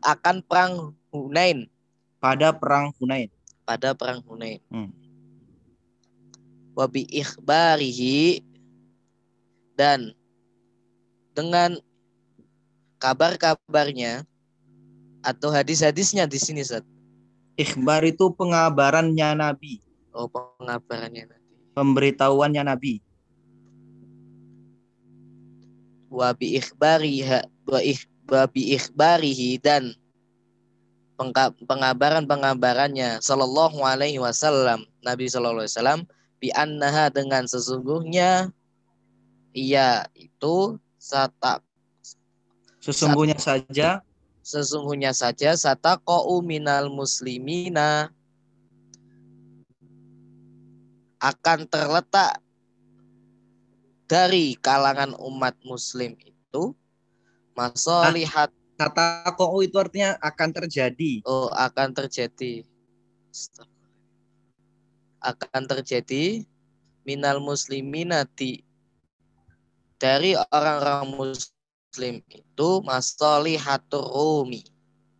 akan 0.02 0.42
perang 0.42 0.94
Hunain. 1.14 1.70
Pada 2.18 2.50
perang 2.50 2.90
Hunain. 2.98 3.30
Pada 3.62 3.94
perang 3.94 4.26
Hunain. 4.26 4.58
Hmm. 4.74 4.90
Wabi 6.74 7.06
ikhbarihi 7.06 8.42
dan 9.78 10.10
dengan 11.34 11.78
kabar-kabarnya 12.98 14.26
atau 15.24 15.48
hadis-hadisnya 15.50 16.24
di 16.28 16.38
sini 16.38 16.62
Seth. 16.62 16.86
Ikhbar 17.54 18.02
itu 18.02 18.34
pengabarannya 18.34 19.38
Nabi. 19.38 19.78
Oh, 20.10 20.26
pengabarannya 20.26 21.30
Nabi. 21.30 21.46
Pemberitahuannya 21.74 22.62
Nabi. 22.66 22.94
Wa 26.10 26.30
bi 26.34 26.58
ikhbariha 26.58 27.42
wa 27.66 28.44
bi 28.46 28.62
ikhbarihi 28.78 29.58
dan 29.58 29.94
pengabaran-pengabarannya 31.66 33.22
sallallahu 33.22 33.82
alaihi 33.82 34.18
wasallam 34.22 34.86
Nabi 35.02 35.26
sallallahu 35.30 35.66
alaihi 35.66 35.74
wasallam 35.74 36.00
bi 36.44 36.52
annaha 36.52 37.08
dengan 37.08 37.48
sesungguhnya. 37.48 38.52
Ia 39.56 40.04
itu 40.12 40.76
sata 41.00 41.64
sesungguhnya 42.84 43.40
saja. 43.40 44.04
Sesungguhnya 44.44 45.16
saja. 45.16 45.56
Sataqa'u 45.56 46.44
minal 46.44 46.92
muslimina. 46.92 48.12
Akan 51.16 51.64
terletak 51.64 52.44
dari 54.04 54.60
kalangan 54.60 55.16
umat 55.16 55.56
muslim 55.64 56.12
itu 56.20 56.76
masalihat 57.56 58.52
kata 58.76 59.32
kau 59.32 59.64
itu 59.64 59.80
artinya 59.80 60.20
akan 60.20 60.52
terjadi. 60.52 61.24
Oh, 61.24 61.48
akan 61.48 61.96
terjadi. 61.96 62.68
Akan 65.24 65.64
terjadi 65.64 66.44
minal 67.08 67.40
muslimina 67.40 68.28
di 68.36 68.60
dari 69.96 70.36
orang-orang 70.52 71.16
muslim 71.16 72.20
itu 72.28 72.68
masalihatur 72.84 74.04
rumi. 74.04 74.68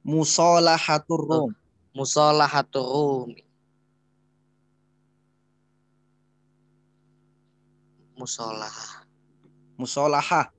Musolahatur 0.05 1.23
rum. 1.25 1.51
Musolahatur 1.97 2.85
rumi. 2.85 3.40
Musolah. 8.14 8.77
Musolah. 9.81 10.53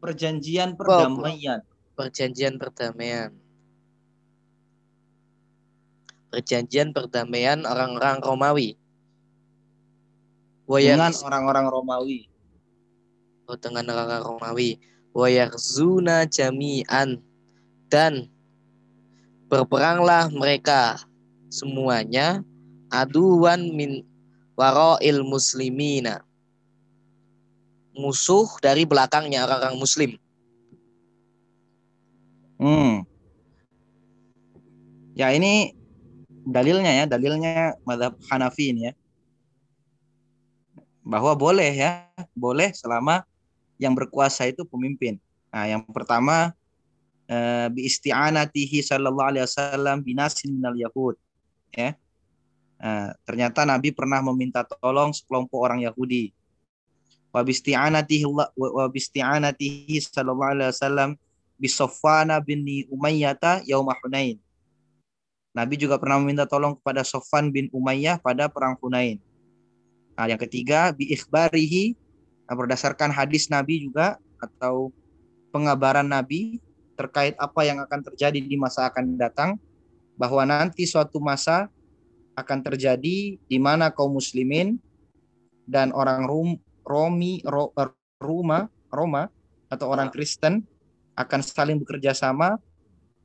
Perjanjian 0.00 0.74
perdamaian. 0.74 1.60
Perjanjian 1.92 2.56
perdamaian. 2.56 3.34
Perjanjian 6.28 6.92
perdamaian 6.92 7.64
orang-orang 7.64 8.20
Romawi. 8.20 8.68
Dengan 10.68 11.12
orang-orang 11.24 11.66
Romawi. 11.72 12.20
Oh, 13.48 13.56
dengan 13.56 13.88
orang-orang 13.88 14.24
Romawi. 14.24 14.70
Wayarzuna 15.16 16.28
jami'an 16.28 17.18
dan 17.88 18.28
berperanglah 19.48 20.28
mereka 20.28 21.00
semuanya 21.48 22.44
aduan 22.92 23.72
min 23.72 24.04
waroil 24.54 25.24
muslimina 25.24 26.20
musuh 27.98 28.46
dari 28.62 28.86
belakangnya 28.86 29.42
orang-orang 29.42 29.76
muslim. 29.76 30.10
Hmm. 32.62 33.02
Ya 35.18 35.34
ini 35.34 35.74
dalilnya 36.48 36.92
ya, 36.92 37.04
dalilnya 37.04 37.76
madhab 37.84 38.16
Hanafi 38.32 38.72
ini 38.72 38.88
ya. 38.88 38.92
Bahwa 41.04 41.36
boleh 41.36 41.72
ya, 41.72 42.08
boleh 42.32 42.72
selama 42.72 43.24
yang 43.76 43.92
berkuasa 43.92 44.48
itu 44.48 44.64
pemimpin. 44.64 45.20
Nah, 45.52 45.68
yang 45.68 45.84
pertama 45.84 46.56
eh, 47.28 47.68
bi 47.68 47.84
isti'anatihi 47.84 48.80
sallallahu 48.80 49.28
alaihi 49.28 49.44
wasallam 49.44 50.00
binasin 50.00 50.56
minal 50.56 50.76
yahud. 50.76 51.16
Ya. 51.76 51.96
Nah, 52.78 53.10
ternyata 53.26 53.66
Nabi 53.66 53.90
pernah 53.90 54.22
meminta 54.22 54.62
tolong 54.62 55.10
sekelompok 55.10 55.58
orang 55.58 55.82
Yahudi. 55.82 56.30
Wa 57.34 57.42
bisti'anatihi 57.42 58.24
wa 58.24 58.86
bisti'anatihi 58.88 59.98
sallallahu 59.98 60.52
alaihi 60.54 60.70
wasallam 60.72 61.10
bi 61.58 61.68
Sofwana 61.68 62.38
bin 62.38 62.62
Umayyah 62.88 63.66
yauma 63.66 63.98
Hunain. 63.98 64.38
Nabi 65.58 65.74
juga 65.74 65.98
pernah 65.98 66.22
meminta 66.22 66.46
tolong 66.46 66.78
kepada 66.78 67.02
Sofan 67.02 67.50
bin 67.50 67.66
Umayyah 67.74 68.22
pada 68.22 68.46
perang 68.46 68.78
Hunain. 68.78 69.18
Nah, 70.14 70.30
yang 70.30 70.38
ketiga 70.38 70.94
bi 70.94 71.10
ikhbarihi 71.10 71.98
nah, 72.46 72.54
berdasarkan 72.54 73.10
hadis 73.10 73.50
Nabi 73.50 73.90
juga 73.90 74.22
atau 74.38 74.94
pengabaran 75.50 76.06
Nabi 76.06 76.62
terkait 76.94 77.34
apa 77.42 77.66
yang 77.66 77.82
akan 77.82 78.06
terjadi 78.06 78.38
di 78.38 78.54
masa 78.54 78.86
akan 78.86 79.18
datang 79.18 79.58
bahwa 80.14 80.46
nanti 80.46 80.86
suatu 80.86 81.18
masa 81.18 81.66
akan 82.38 82.62
terjadi 82.62 83.34
di 83.34 83.58
mana 83.58 83.90
kaum 83.90 84.14
muslimin 84.14 84.78
dan 85.66 85.90
orang 85.90 86.22
Rum, 86.30 86.54
Romi 86.86 87.42
Ro, 87.42 87.74
Roma 88.22 88.70
Roma 88.94 89.26
atau 89.70 89.90
orang 89.90 90.14
Kristen 90.14 90.62
akan 91.18 91.40
saling 91.42 91.82
bekerja 91.82 92.14
sama 92.14 92.62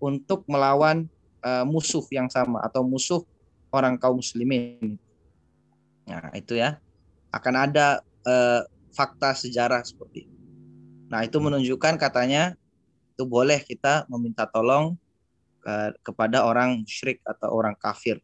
untuk 0.01 0.45
melawan 0.49 1.05
uh, 1.43 1.67
musuh 1.67 2.01
yang 2.09 2.31
sama 2.31 2.63
atau 2.63 2.81
musuh 2.81 3.21
orang 3.69 3.99
kaum 3.99 4.17
muslimin. 4.17 4.95
Nah, 6.07 6.31
itu 6.33 6.55
ya. 6.57 6.79
Akan 7.29 7.53
ada 7.59 8.01
uh, 8.23 8.63
fakta 8.95 9.35
sejarah 9.35 9.83
seperti 9.83 10.29
itu. 10.29 10.37
Nah, 11.11 11.21
itu 11.21 11.37
menunjukkan 11.37 11.99
katanya 11.99 12.55
itu 13.13 13.23
boleh 13.29 13.61
kita 13.61 14.09
meminta 14.09 14.49
tolong 14.49 14.97
uh, 15.67 15.89
kepada 16.01 16.41
orang 16.45 16.81
musyrik 16.81 17.21
atau 17.21 17.53
orang 17.53 17.77
kafir 17.77 18.17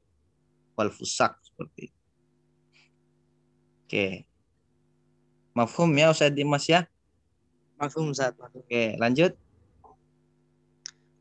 wal 0.73 0.89
fusak 0.89 1.37
seperti 1.45 1.91
itu. 1.91 1.99
Oke. 3.85 4.07
Mafhum 5.53 5.89
ya 5.97 6.13
Ustaz 6.13 6.31
Dimas 6.31 6.65
ya? 6.69 6.85
Mafhum 7.77 8.13
Ustaz. 8.13 8.37
Oke, 8.53 8.95
lanjut. 9.01 9.33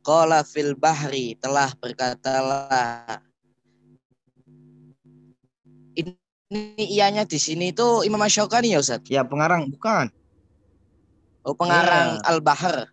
Qala 0.08 0.40
fil 0.40 0.72
bahri 0.72 1.36
telah 1.36 1.68
berkatalah 1.76 3.20
ini 5.92 6.16
ianya 6.80 7.28
di 7.28 7.36
sini 7.36 7.76
itu 7.76 8.00
Imam 8.08 8.24
Asyokani 8.24 8.72
ya 8.72 8.80
Ustaz? 8.80 9.04
Ya 9.12 9.20
pengarang 9.20 9.68
bukan. 9.68 10.08
Oh 11.44 11.52
pengarang 11.52 12.24
ya. 12.24 12.24
Al-Bahr. 12.24 12.88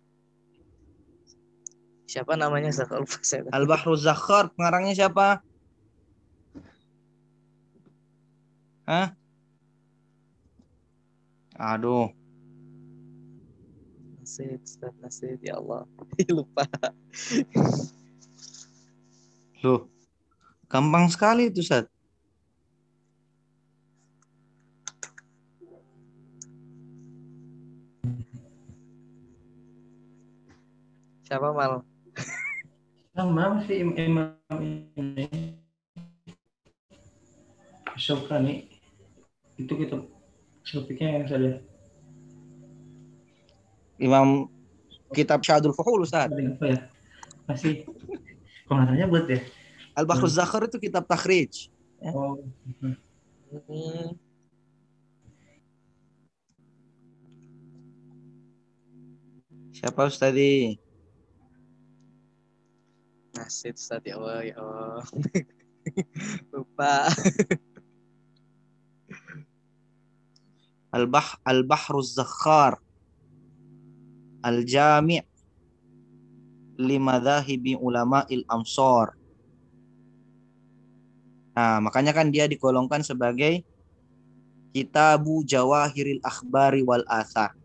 Siapa 2.04 2.36
namanya 2.36 2.68
Ustaz? 2.68 2.92
Al-Bahru 3.48 3.96
Zakhar 3.96 4.52
pengarangnya 4.52 4.92
siapa? 4.92 5.40
Hah? 8.84 9.16
Aduh. 11.56 12.12
Nasib, 14.36 14.60
Ustaz 14.60 14.92
Nasib, 15.00 15.40
ya 15.40 15.56
Allah. 15.56 15.88
Lupa. 16.36 16.68
Loh, 19.64 19.88
gampang 20.68 21.08
sekali 21.08 21.48
itu, 21.48 21.64
Ustaz. 21.64 21.88
Siapa 31.24 31.56
mal? 31.56 31.80
Sama 33.16 33.64
si 33.64 33.80
imam 33.80 34.36
ini. 34.60 35.56
Syukran 37.96 38.52
Itu 39.56 39.72
kita 39.80 40.04
topiknya 40.68 41.16
yang 41.16 41.24
saya 41.24 41.56
Imam 43.96 44.48
kitab 45.12 45.40
Syadul 45.40 45.72
Fuhul 45.72 46.04
Ustaz. 46.04 46.28
Apa 46.28 46.66
ya? 46.66 46.78
Masih 47.48 47.86
pengarangnya 48.68 49.06
buat 49.08 49.24
ya. 49.30 49.40
Al 49.96 50.04
Bahrul 50.04 50.28
hmm. 50.28 50.36
Zakhar 50.36 50.62
itu 50.68 50.76
kitab 50.76 51.08
takhrij. 51.08 51.72
Ya. 52.02 52.12
Oh. 52.12 52.36
Hmm. 53.70 54.12
Siapa 59.72 60.08
Ustadi? 60.08 60.80
Nasid 63.36 63.76
Ustaz 63.76 64.00
ya 64.04 64.16
Allah 64.16 64.40
ya 64.44 64.56
Allah. 64.60 65.04
Lupa. 66.52 67.12
Al-Bah 70.96 71.36
Al-Bahru 71.44 72.00
Zakhar 72.00 72.80
Al-Jami' 74.46 75.26
limadhahibi 76.78 77.74
ulama 77.74 78.22
il 78.30 78.46
amsor. 78.46 79.18
Nah, 81.56 81.82
makanya 81.82 82.12
kan 82.14 82.30
dia 82.30 82.46
digolongkan 82.46 83.02
sebagai 83.02 83.64
Kitabu 84.76 85.40
Jawahiril 85.40 86.20
Akhbari 86.20 86.84
wal 86.84 87.02
Athar. 87.08 87.56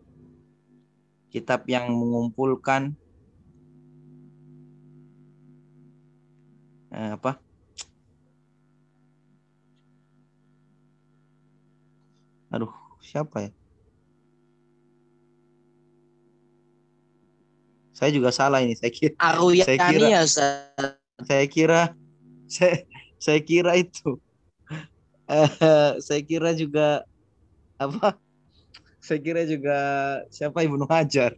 Kitab 1.27 1.67
yang 1.67 1.91
mengumpulkan 1.91 2.95
eh, 6.95 7.11
apa? 7.19 7.35
Aduh, 12.51 12.71
siapa 13.03 13.47
ya? 13.47 13.51
Saya 18.01 18.17
juga 18.17 18.33
salah 18.33 18.65
ini. 18.65 18.73
Saya 18.73 18.89
kira. 18.89 19.13
Aruyani 19.21 19.61
saya 19.69 19.77
kira, 19.85 20.07
ya, 20.09 20.21
Saya 21.21 21.45
kira 21.45 21.81
saya 22.49 22.75
saya 23.21 23.39
kira 23.45 23.71
itu. 23.77 24.17
Uh, 25.29 26.01
saya 26.09 26.21
kira 26.25 26.49
juga 26.57 27.05
apa? 27.77 28.17
Saya 28.97 29.21
kira 29.21 29.45
juga 29.45 29.77
siapa 30.33 30.65
Ibnu 30.65 30.89
Hajar. 30.89 31.37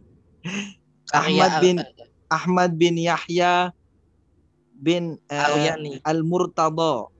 Ahmad 1.12 1.52
bin 1.60 1.76
Ahmad 2.32 2.70
bin 2.80 2.96
Yahya 2.96 3.68
bin 4.72 5.20
uh, 5.28 5.76
Al-Murtada. 6.00 7.12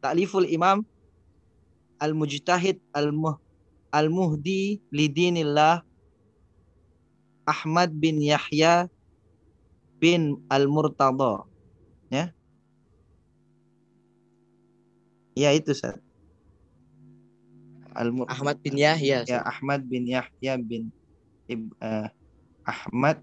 Ta'liful 0.00 0.48
Imam 0.48 0.80
Al-Mujtahid 2.00 2.80
Al-Muhdi 3.92 4.80
lidinillah 4.88 5.84
Ahmad 7.46 7.94
bin 7.94 8.18
Yahya 8.18 8.90
bin 10.02 10.42
Al-Murtada. 10.50 11.46
Ya. 12.10 12.34
Ya 15.38 15.54
itu 15.54 15.70
Ustaz. 15.70 15.96
Al 17.96 18.12
Ahmad 18.28 18.60
bin 18.60 18.76
Yahya. 18.76 19.24
Ya 19.24 19.40
Ahmad 19.46 19.80
bin 19.86 20.04
Yahya 20.04 20.60
bin 20.60 20.92
Ib, 21.48 21.70
uh, 21.80 22.10
Ahmad 22.66 23.22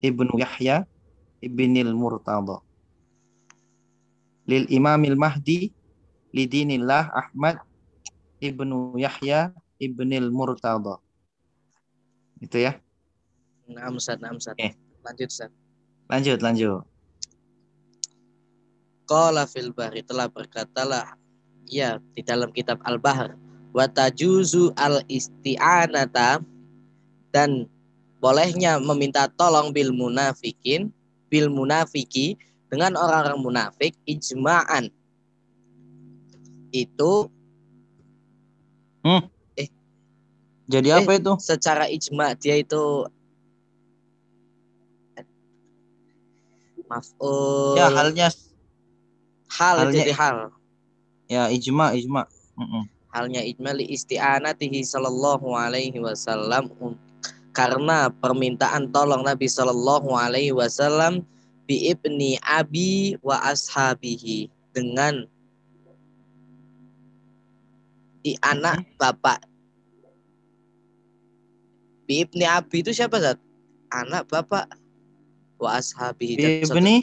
ibnu 0.00 0.32
Yahya 0.38 0.86
ibnil 1.42 1.92
Murtada. 1.92 2.62
Lil 4.48 4.64
Imamil 4.70 5.18
Mahdi 5.18 5.74
lidinillah 6.32 7.10
Ahmad 7.12 7.60
ibnu 8.40 8.96
Yahya 8.96 9.52
ibnil 9.76 10.32
Murtada. 10.32 11.02
Itu 12.40 12.56
ya. 12.56 12.80
Nah, 13.70 13.88
Ustaz, 13.94 14.18
nah, 14.18 14.34
Ustaz. 14.34 14.58
Okay. 14.58 14.74
Lanjut, 15.06 15.28
Ustaz. 15.30 15.50
Lanjut, 16.10 16.38
lanjut. 16.42 16.82
qala 19.10 19.42
fil 19.42 19.74
bahri 19.74 20.06
telah 20.06 20.30
berkatalah 20.30 21.18
ya 21.66 21.98
di 22.14 22.22
dalam 22.22 22.54
kitab 22.54 22.78
Al-Bahr 22.86 23.34
wa 23.74 23.90
tajuzu 23.90 24.70
al 24.78 25.02
isti'anata 25.10 26.38
dan 27.34 27.66
bolehnya 28.22 28.78
meminta 28.78 29.26
tolong 29.34 29.74
bil 29.74 29.90
munafikin 29.90 30.94
bil 31.26 31.50
munafiki 31.50 32.38
dengan 32.70 32.94
orang-orang 32.94 33.42
munafik 33.42 33.98
ijma'an 34.06 34.94
itu 36.70 37.26
Jadi 40.70 40.86
Eh, 40.94 41.02
apa 41.02 41.18
itu? 41.18 41.34
secara 41.42 41.90
ijma 41.90 42.38
dia 42.38 42.54
itu 42.54 43.02
maf'ul 46.90 47.78
Ya 47.78 47.86
halnya 47.88 48.28
hal 49.50 49.76
halnya- 49.86 49.94
jadi 50.02 50.12
hal 50.12 50.36
ya 51.30 51.46
ijma 51.48 51.94
ijma. 51.94 52.26
Mm-mm. 52.58 52.84
halnya 53.14 53.42
ijma 53.42 53.70
li 53.72 53.86
isti'anatihi 53.88 54.82
sallallahu 54.82 55.46
alaihi 55.54 56.02
wasallam 56.02 56.66
karena 57.50 58.10
permintaan 58.10 58.90
tolong 58.90 59.22
Nabi 59.22 59.46
sallallahu 59.46 60.10
alaihi 60.14 60.50
wasallam 60.54 61.22
bi 61.66 61.90
ibni 61.90 62.34
abi 62.42 63.14
wa 63.22 63.38
ashabihi 63.46 64.46
dengan 64.74 65.26
di 68.20 68.36
anak 68.44 68.84
bapak 68.94 69.42
bi 72.06 72.22
ibni 72.22 72.44
abi 72.44 72.82
itu 72.84 72.92
siapa 72.92 73.18
Zat? 73.18 73.38
anak 73.90 74.28
bapak 74.30 74.70
wa 75.60 75.76
ashabihi 75.76 76.64
satu- 76.64 76.80
Ibni 76.80 76.96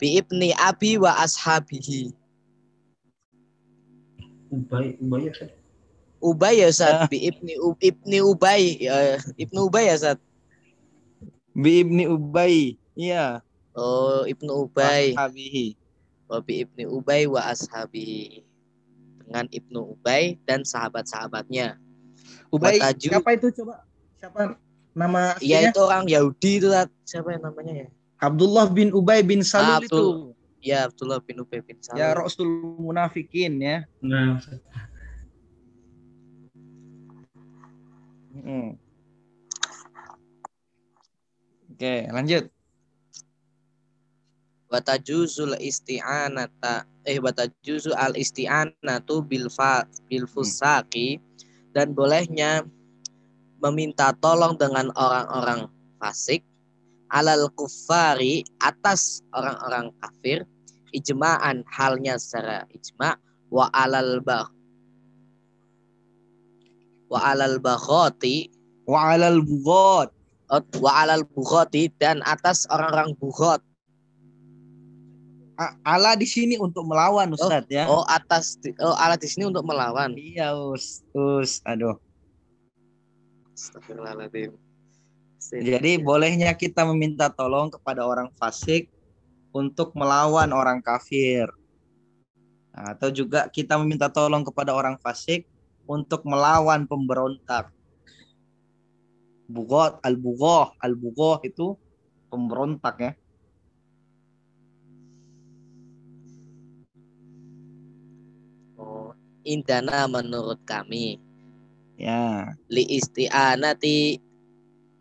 bi 0.00 0.06
ibni 0.16 0.48
abi 0.56 0.96
wa 0.96 1.12
ashabihi 1.20 2.12
Ubay, 4.46 4.94
Ubay 5.02 5.26
ya 5.26 5.32
Ustaz. 5.34 5.50
Ubay 6.22 6.54
ya 6.62 6.66
Ustaz, 6.70 6.94
Ah. 7.02 7.06
bi 7.10 7.18
ibni 7.28 7.52
U- 7.60 7.76
ibni 7.82 8.18
Ubay, 8.22 8.62
ya, 8.80 9.18
ibnu 9.36 9.66
Ubay 9.68 9.90
ya 9.90 9.94
Ustaz. 9.98 10.18
bi 11.52 11.82
ibni 11.82 12.04
Ubay. 12.06 12.78
Iya. 12.96 13.42
Oh, 13.76 14.24
ibnu 14.24 14.48
Ubay, 14.64 15.12
Habihi. 15.12 15.76
wa 16.30 16.40
bi 16.40 16.64
ibni 16.64 16.86
Ubay 16.88 17.26
wa 17.28 17.42
ashabihi. 17.52 18.46
Dengan 19.26 19.50
ibnu 19.52 19.98
Ubay 19.98 20.38
dan 20.46 20.62
sahabat-sahabatnya. 20.64 21.76
Ubay 22.54 22.78
Wataju. 22.78 23.08
siapa 23.12 23.30
itu 23.34 23.48
coba? 23.60 23.82
Siapa 24.16 24.56
nama 24.96 25.36
Iya 25.44 25.68
itu 25.68 25.80
orang 25.84 26.08
Yahudi 26.08 26.64
itu 26.64 26.72
Ustaz. 26.72 26.88
Siapa 27.04 27.36
yang 27.36 27.44
namanya 27.44 27.84
ya? 27.84 27.88
Abdullah 28.16 28.72
bin 28.72 28.96
Ubay 28.96 29.20
bin 29.20 29.44
Salul 29.44 29.76
Ah, 29.76 29.84
itu. 29.84 30.32
Ya 30.64 30.88
Abdullah 30.88 31.20
bin 31.20 31.44
Ubay 31.44 31.60
bin 31.60 31.76
Salul. 31.84 32.00
Ya 32.00 32.16
Rasul 32.16 32.48
Munafikin 32.80 33.60
ya. 33.60 33.84
Nah, 34.00 34.40
Ustaz. 34.40 34.64
Mm. 38.32 38.80
Oke, 41.76 41.96
lanjut. 42.08 42.48
Watajuzul 44.72 45.60
isti'anata 45.60 46.88
eh 47.06 47.22
watajuzu 47.22 47.94
al 47.94 48.18
isti'anatu 48.18 49.22
bil 49.22 49.46
fa 49.46 49.86
bil 50.10 50.26
fusaki 50.26 51.22
dan 51.70 51.94
bolehnya 51.94 52.66
meminta 53.60 54.12
tolong 54.20 54.54
dengan 54.56 54.92
orang-orang 54.94 55.70
fasik 55.96 56.44
alal 57.08 57.48
kufari 57.54 58.42
atas 58.60 59.22
orang-orang 59.32 59.94
kafir 60.02 60.42
ijma'an 60.92 61.62
halnya 61.70 62.18
secara 62.18 62.66
ijma 62.74 63.16
wa 63.48 63.70
alal 63.72 64.18
bah 64.20 64.50
wa 67.06 67.18
alal 67.22 67.56
baghati 67.62 68.50
Wa 68.86 69.18
alal 69.18 69.42
bughat. 69.42 70.14
wa 70.78 70.90
alal 71.02 71.26
bughati 71.26 71.90
dan 71.98 72.22
atas 72.22 72.70
orang-orang 72.70 73.18
bughat 73.18 73.58
A- 75.58 75.74
ala 75.82 76.14
di 76.14 76.22
sini 76.28 76.54
untuk 76.60 76.84
melawan 76.86 77.32
Ustaz 77.34 77.64
ya. 77.66 77.88
Oh 77.90 78.04
atas 78.06 78.60
oh 78.78 78.92
alat 78.94 79.24
di 79.24 79.26
sini 79.26 79.48
untuk 79.48 79.64
melawan. 79.64 80.12
Iya, 80.14 80.52
Us. 80.52 81.00
Us. 81.16 81.64
Aduh. 81.64 81.96
Astagfirullahaladzim. 83.56 84.52
Jadi 85.40 85.96
bolehnya 85.96 86.52
kita 86.52 86.84
meminta 86.84 87.32
tolong 87.32 87.72
kepada 87.72 88.04
orang 88.04 88.28
fasik 88.36 88.92
untuk 89.48 89.96
melawan 89.96 90.52
orang 90.52 90.84
kafir. 90.84 91.48
Nah, 92.76 92.92
atau 92.92 93.08
juga 93.08 93.48
kita 93.48 93.80
meminta 93.80 94.12
tolong 94.12 94.44
kepada 94.44 94.76
orang 94.76 95.00
fasik 95.00 95.48
untuk 95.88 96.20
melawan 96.28 96.84
pemberontak. 96.84 97.72
Bugot, 99.48 100.04
al-bugoh, 100.04 100.76
al-bugoh 100.76 101.40
itu 101.40 101.80
pemberontak 102.28 102.96
ya. 103.00 103.12
Oh, 108.76 109.16
indana 109.46 110.04
menurut 110.04 110.60
kami 110.68 111.24
Ya, 111.96 112.52
li 112.68 112.84
isti'anati 112.92 114.20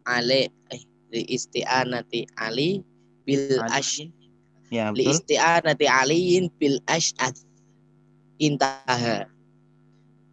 ali 0.07 0.47
eh 0.71 0.81
li 1.11 1.21
isti'anati 1.27 2.23
ali 2.39 2.79
bil 3.27 3.59
Ali. 3.59 3.71
ash 3.75 3.99
ya 4.71 4.95
li 4.95 5.03
betul. 5.03 5.11
isti'anati 5.11 5.85
aliin 5.91 6.47
bil 6.55 6.79
ash'ad 6.87 7.35
intaha 8.39 9.27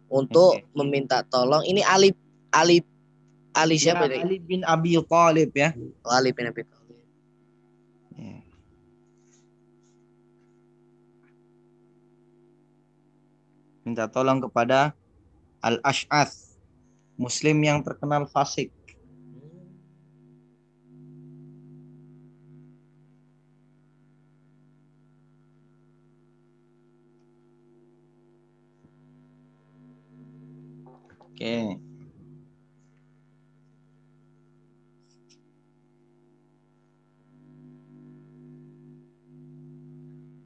untuk 0.07 0.55
Oke. 0.55 0.71
meminta 0.71 1.19
tolong 1.27 1.67
ini 1.67 1.83
Ali 1.83 2.15
Ali 2.55 2.79
Ali 3.53 3.75
siapa 3.75 4.07
Ya, 4.07 4.23
ini? 4.23 4.23
Ali 4.23 4.37
bin 4.39 4.61
Abi 4.63 4.95
Thalib 5.03 5.51
ya. 5.53 5.75
Oh, 6.07 6.15
Ali 6.15 6.31
bin 6.31 6.47
Abi 6.47 6.63
Thalib. 6.63 6.97
Ya. 8.15 8.39
Minta 13.83 14.07
tolong 14.07 14.39
kepada 14.39 14.95
Al-Ash'ath, 15.59 16.42
Muslim 17.17 17.57
yang 17.61 17.79
terkenal 17.85 18.25
fasik. 18.25 18.73
Oke. 31.33 31.77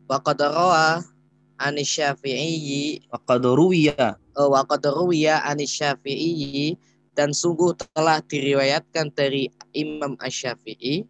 Wa 0.08 0.18
qad 0.24 0.40
an 1.58 1.78
Syafi'i 1.82 3.02
ruwiya. 3.28 4.17
wa 4.38 4.62
qad 4.65 4.84
ruwiya 4.86 5.41
an 5.46 5.58
Syafi'i 5.62 6.78
dan 7.17 7.34
sungguh 7.34 7.74
telah 7.98 8.22
diriwayatkan 8.22 9.10
dari 9.17 9.50
Imam 9.74 10.13
Asy-Syafi'i 10.22 11.02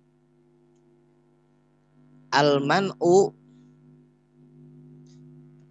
al-man'u 2.32 3.36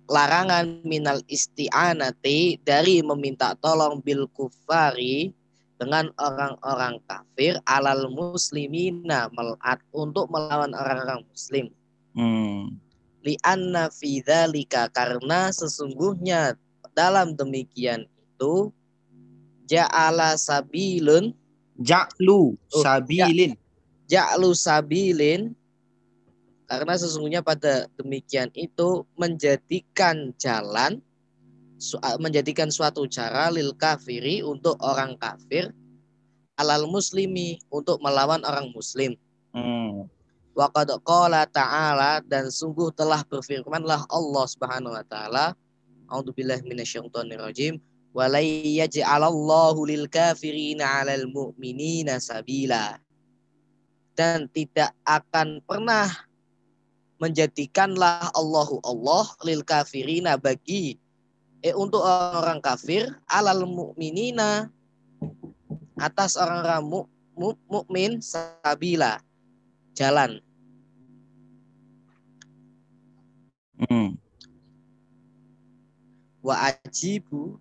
larangan 0.06 0.84
minal 0.84 1.24
isti'anati 1.26 2.60
dari 2.62 3.00
meminta 3.00 3.56
tolong 3.58 4.04
bil 4.04 4.28
kufari 4.36 5.32
dengan 5.76 6.08
orang-orang 6.20 7.00
kafir 7.04 7.60
alal 7.68 8.08
muslimina 8.08 9.28
melat 9.32 9.80
untuk 9.92 10.28
melawan 10.28 10.72
orang-orang 10.72 11.24
muslim 11.28 11.68
Hmm. 12.16 12.80
Li'anna 13.26 13.90
fi 13.90 14.22
dzalika 14.22 14.86
karena 14.94 15.50
sesungguhnya 15.50 16.54
dalam 16.94 17.34
demikian 17.34 18.06
itu 18.06 18.70
ja'ala 19.66 20.38
sabilun 20.38 21.34
Ja'lu 21.76 22.56
Oh, 22.72 22.80
sabilin. 22.80 23.52
ja'lu 24.08 24.54
sabilin 24.54 25.52
karena 26.64 26.94
sesungguhnya 26.94 27.42
pada 27.42 27.84
demikian 27.98 28.48
itu 28.54 29.04
menjadikan 29.14 30.32
jalan 30.38 31.02
su- 31.76 32.00
menjadikan 32.16 32.72
suatu 32.72 33.04
cara 33.06 33.52
lil 33.52 33.76
kafiri 33.76 34.40
untuk 34.40 34.78
orang 34.80 35.18
kafir 35.20 35.68
alal 36.56 36.88
muslimi 36.88 37.60
untuk 37.68 38.00
melawan 38.00 38.40
orang 38.42 38.70
muslim 38.72 39.18
Hmm. 39.52 40.04
Wa 40.56 40.72
qad 40.72 40.88
qala 41.04 41.44
ta'ala 41.44 42.24
dan 42.24 42.48
sungguh 42.48 42.88
telah 42.96 43.20
berfirmanlah 43.28 44.08
Allah 44.08 44.44
Subhanahu 44.48 44.96
wa 44.96 45.04
taala. 45.04 45.52
A'udzubillahi 46.08 46.64
minasyaitonir 46.64 47.44
rajim. 47.44 47.76
Wa 48.16 48.24
la 48.32 48.40
yaj'alallahu 48.40 49.84
lil 49.84 50.08
kafirina 50.08 51.04
'alal 51.04 51.28
mu'minina 51.28 52.16
sabila. 52.16 52.96
Dan 54.16 54.48
tidak 54.48 54.96
akan 55.04 55.60
pernah 55.68 56.08
menjadikanlah 57.20 58.32
Allahu 58.32 58.80
Allah 58.80 59.28
lil 59.44 59.60
kafirina 59.60 60.40
bagi 60.40 60.96
eh 61.64 61.76
untuk 61.76 62.04
orang 62.04 62.60
kafir 62.60 63.08
alal 63.28 63.64
mukminina 63.64 64.68
atas 65.96 66.36
orang-orang 66.36 66.84
mu, 66.84 67.00
mu, 67.36 67.48
mukmin 67.68 68.20
sabila. 68.20 69.20
Jalan 69.96 70.45
Hmm. 73.76 74.16
wa 76.40 76.56
ajibu 76.72 77.60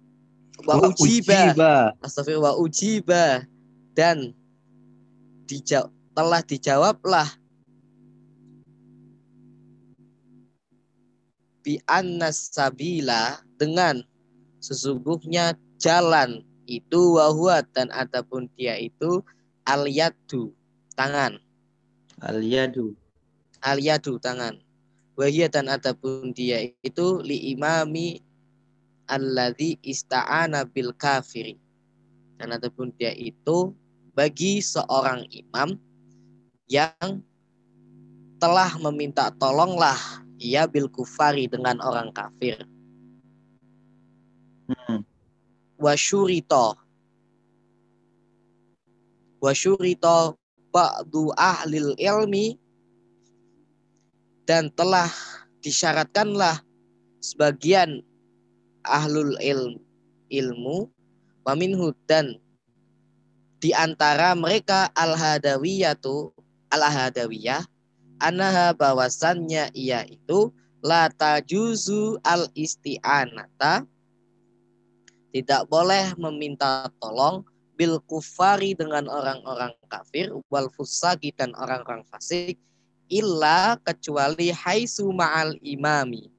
wa 0.63 0.79
Wa 0.79 0.87
ujiba 0.95 1.51
ujiba. 1.51 1.73
astagfirullah 1.99 2.55
wa 2.55 2.61
ujiba 2.63 3.23
dan 3.91 4.31
dija- 5.43 5.91
telah 6.15 6.39
dijawablah 6.39 7.27
bi 11.65 11.81
annas 11.89 12.53
sabila 12.53 13.41
dengan 13.57 13.99
sesungguhnya 14.61 15.57
jalan 15.81 16.45
itu 16.69 17.17
wahwa 17.17 17.61
dan 17.73 17.89
adapun 17.91 18.47
dia 18.55 18.77
itu 18.77 19.21
al 19.65 19.89
yadu 19.89 20.53
tangan 20.95 21.41
Al-yadu. 22.23 22.95
al 23.59 23.81
yadu 23.83 24.15
tangan 24.21 24.61
wahia 25.15 25.47
dan 25.47 25.71
adapun 25.71 26.35
dia 26.35 26.71
itu 26.83 27.19
li 27.23 27.55
imami 27.55 28.19
alladzi 29.07 29.79
ista'ana 29.81 30.67
bil 30.67 30.91
kafiri. 30.95 31.59
Dan 32.35 32.51
adapun 32.51 32.91
dia 32.99 33.15
itu 33.15 33.71
bagi 34.11 34.59
seorang 34.59 35.23
imam 35.31 35.79
yang 36.67 37.23
telah 38.39 38.75
meminta 38.83 39.31
tolonglah 39.39 39.97
ia 40.35 40.67
bil 40.67 40.91
kufari 40.91 41.47
dengan 41.47 41.79
orang 41.79 42.11
kafir. 42.11 42.59
Hmm. 44.65 45.05
wasyurito 45.77 46.73
wasyurito 49.37 50.33
ba'du 50.73 51.29
ahlil 51.37 51.93
ilmi 52.01 52.57
dan 54.45 54.69
telah 54.77 55.09
disyaratkanlah 55.65 56.61
sebagian 57.21 58.05
ahlul 58.85 59.33
ilm, 59.41 59.81
ilmu 60.29 60.89
waminhu 61.45 61.93
dan 62.05 62.37
di 63.57 63.73
antara 63.73 64.37
mereka 64.37 64.93
al-hadawiyatu 64.93 66.29
al-hadawiyah 66.69 67.65
anaha 68.21 68.77
bahwasannya 68.77 69.73
ia 69.73 70.05
itu 70.05 70.53
la 70.85 71.09
tajuzu 71.09 72.21
al 72.21 72.45
isti'anata 72.53 73.89
tidak 75.33 75.65
boleh 75.67 76.13
meminta 76.15 76.87
tolong 77.01 77.41
bil 77.75 77.99
kufari 78.07 78.71
dengan 78.77 79.09
orang-orang 79.09 79.73
kafir 79.91 80.31
wal 80.47 80.69
fusaki 80.71 81.33
dan 81.35 81.51
orang-orang 81.59 82.05
fasik 82.07 82.55
illa 83.09 83.77
kecuali 83.81 84.49
haisu 84.49 85.09
ma'al 85.13 85.57
imami. 85.61 86.29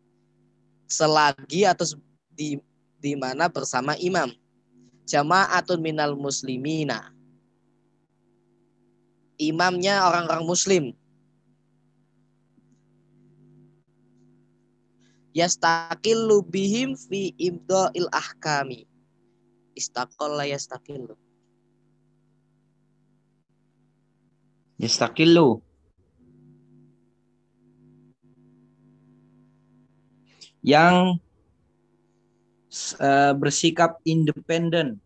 Selagi 0.87 1.67
atau 1.67 1.99
di 2.35 2.59
di 3.03 3.13
mana 3.15 3.47
bersama 3.51 3.95
imam. 3.99 4.31
Jama'atun 5.07 5.79
minal 5.79 6.19
muslimina. 6.19 7.15
Imamnya 9.39 10.03
orang-orang 10.09 10.45
muslim. 10.49 10.85
Yastaqillu 15.37 16.41
bihim 16.49 16.97
fi 16.97 17.37
imda'il 17.37 18.09
ahkami. 18.09 18.89
Istaqalla 19.77 20.49
yastaqillu. 20.49 21.13
Yastakillu. 24.81 25.66
Yang 30.67 31.23
eh, 32.99 33.33
bersikap 33.39 34.03
independen. 34.03 34.99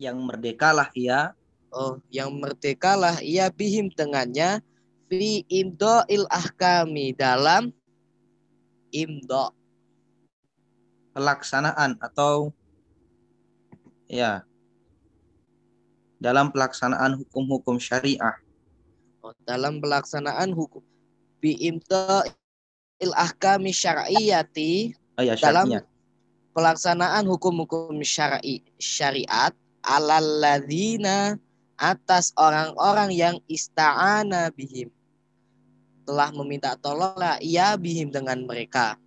Yang 0.00 0.16
merdekalah 0.24 0.88
ia 0.96 1.36
oh 1.72 2.00
yang 2.08 2.32
merdekalah 2.32 3.20
ia 3.20 3.52
bihim 3.52 3.92
dengannya 3.92 4.64
fi 5.08 5.44
imda'il 5.48 6.24
ahkami 6.28 7.12
dalam 7.16 7.72
imda 8.92 9.52
pelaksanaan 11.12 12.00
atau 12.00 12.52
ya 14.08 14.47
dalam 16.18 16.50
pelaksanaan 16.50 17.14
hukum-hukum 17.18 17.78
syariah. 17.78 18.36
oh, 19.22 19.34
dalam 19.46 19.78
pelaksanaan 19.78 20.50
hukum 20.54 20.82
bi 21.38 21.54
imda'il 21.58 23.14
ahkami 23.14 23.70
syar'iyati 23.70 24.94
Oh 25.18 25.22
ya 25.26 25.34
Dalam- 25.34 25.70
pelaksanaan 26.54 27.26
hukum-hukum 27.26 27.98
syar'i 28.02 28.62
syariat 28.78 29.54
alalladzina 29.82 31.38
atas 31.78 32.34
orang-orang 32.34 33.14
yang 33.14 33.36
ista'ana 33.46 34.50
bihim. 34.50 34.90
Telah 36.02 36.34
meminta 36.34 36.74
tolonglah 36.74 37.38
ia 37.38 37.78
bihim 37.78 38.10
dengan 38.10 38.42
mereka. 38.42 38.98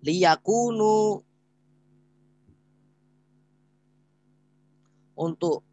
Liyakunu 0.00 1.20
untuk 5.18 5.67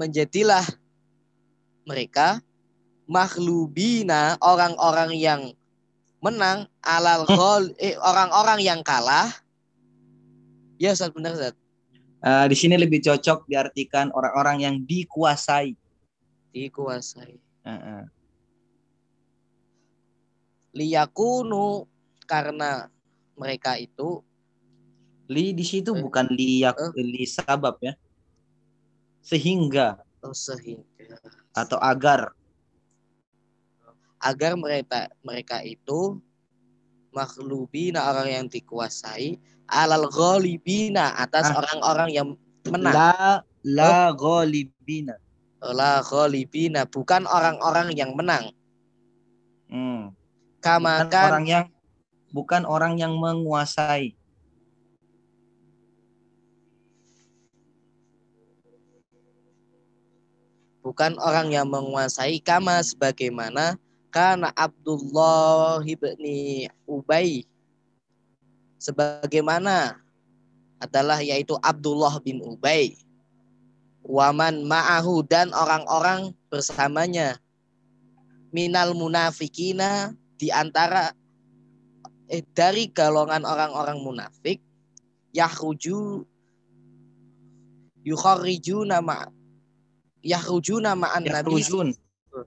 menjadilah 0.00 0.64
mereka 1.84 2.40
makhlubina 3.04 4.40
orang-orang 4.40 5.12
yang 5.12 5.52
menang 6.24 6.64
alal 6.80 7.28
ghal 7.28 7.68
eh, 7.76 8.00
orang-orang 8.00 8.64
yang 8.64 8.80
kalah 8.80 9.28
ya 10.80 10.96
Ustaz 10.96 11.12
benar 11.12 11.36
Ustaz 11.36 11.52
Eh, 12.20 12.46
di 12.52 12.56
sini 12.56 12.76
lebih 12.76 13.00
cocok 13.00 13.48
diartikan 13.48 14.12
orang-orang 14.12 14.60
yang 14.60 14.76
dikuasai. 14.84 15.72
dikuasai 16.52 17.32
Eh, 17.64 17.72
eh. 17.72 18.04
liyakunu 20.76 21.88
karena 22.28 22.92
mereka 23.40 23.80
itu 23.80 24.20
Li 25.30 25.54
di 25.54 25.62
situ 25.62 25.94
Eh. 25.94 26.02
bukan 26.02 26.26
li 26.34 26.60
yak, 26.66 26.74
Eh. 26.76 26.90
li 27.06 27.22
sabab 27.24 27.78
ya. 27.80 27.94
Sehingga 29.20 30.00
oh, 30.24 30.34
sehingga 30.34 30.84
atau 31.52 31.76
agar 31.80 32.32
agar 34.20 34.52
mereka 34.56 35.08
mereka 35.24 35.64
itu 35.64 36.20
makhlubina 37.10 38.04
orang 38.06 38.28
yang 38.30 38.46
dikuasai 38.46 39.40
alal 39.66 40.06
ghalibina 40.12 41.16
atas 41.16 41.50
Ah. 41.50 41.58
orang-orang 41.58 42.08
yang 42.12 42.28
menang 42.68 42.94
la 42.94 43.14
la 43.64 44.12
ghalibina. 44.14 45.16
la 45.60 46.00
ghalibina 46.04 46.86
bukan 46.86 47.24
orang-orang 47.26 47.92
yang 47.96 48.12
menang 48.14 48.52
Hmm. 49.70 50.10
kama 50.58 51.06
Bukan 51.06 51.10
kan 51.14 51.28
orang 51.30 51.46
yang 51.46 51.64
bukan 52.34 52.62
orang 52.66 52.98
yang 52.98 53.14
menguasai. 53.14 54.18
Bukan 60.90 61.14
orang 61.22 61.54
yang 61.54 61.70
menguasai 61.70 62.42
kama 62.42 62.82
sebagaimana 62.82 63.78
karena 64.10 64.50
Abdullah 64.58 65.78
ibni 65.86 66.66
Ubay. 66.82 67.46
Sebagaimana 68.82 70.02
adalah 70.82 71.22
yaitu 71.22 71.54
Abdullah 71.62 72.18
bin 72.18 72.42
Ubay. 72.42 72.98
Waman 74.02 74.66
ma'ahu 74.66 75.22
dan 75.30 75.54
orang-orang 75.54 76.34
bersamanya. 76.50 77.38
Minal 78.50 78.98
munafikina 78.98 80.10
di 80.34 80.50
antara 80.50 81.14
eh, 82.26 82.42
dari 82.50 82.90
golongan 82.90 83.46
orang-orang 83.46 84.02
munafik 84.02 84.58
yahruju 85.30 86.26
yukharrijuna 88.02 88.98
ma 88.98 89.30
yahrujuna 90.22 90.92
ma'an 90.94 91.24
nabi. 91.24 91.60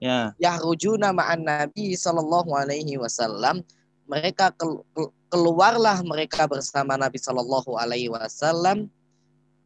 Ya. 0.00 0.32
yahrujuna 0.40 1.12
ma'an 1.12 1.44
nabi 1.44 1.92
sallallahu 1.92 2.56
alaihi 2.56 2.96
wasallam 2.96 3.60
mereka 4.08 4.48
kel- 4.56 4.80
kel- 4.96 5.12
keluarlah 5.28 6.00
mereka 6.06 6.48
bersama 6.48 6.94
Nabi 6.96 7.20
sallallahu 7.20 7.74
alaihi 7.76 8.08
wasallam 8.08 8.88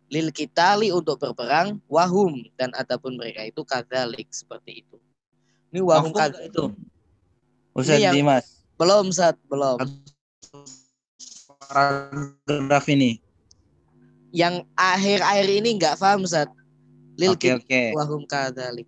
lil 0.08 0.32
kitali 0.32 0.88
untuk 0.88 1.20
berperang 1.20 1.78
wahum 1.86 2.40
dan 2.56 2.72
adapun 2.74 3.14
mereka 3.20 3.44
itu 3.44 3.60
kadalik 3.62 4.26
seperti 4.32 4.82
itu. 4.82 4.96
Ini 5.70 5.84
wahum 5.84 6.10
kad- 6.16 6.38
itu? 6.40 6.72
Ustaz 7.76 8.00
yang- 8.00 8.16
Dimas, 8.16 8.64
belum 8.80 9.12
saat 9.12 9.36
belum. 9.46 9.76
paragraf 11.68 12.84
ini. 12.88 13.20
Yang 14.32 14.64
akhir-akhir 14.74 15.46
ini 15.52 15.70
nggak 15.76 15.96
paham 16.00 16.24
saat 16.24 16.48
lil 17.18 17.34
kit 17.34 17.58
oke. 17.58 17.82
wahum 17.98 18.22
kadalik. 18.30 18.86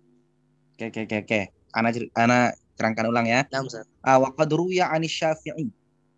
Oke 0.79 0.89
oke 0.89 0.99
oke 1.05 1.17
oke. 1.27 1.41
Ana 1.75 1.89
ana 2.15 2.39
terangkan 2.79 3.05
ulang 3.11 3.27
ya. 3.27 3.43
Nam 3.51 3.67
Ustaz. 3.67 3.85
Ah, 4.01 4.17
wa 4.17 4.31
qad 4.31 4.49
ruwiya 4.49 4.89
'ani 4.89 5.11
Syafi'i 5.11 5.69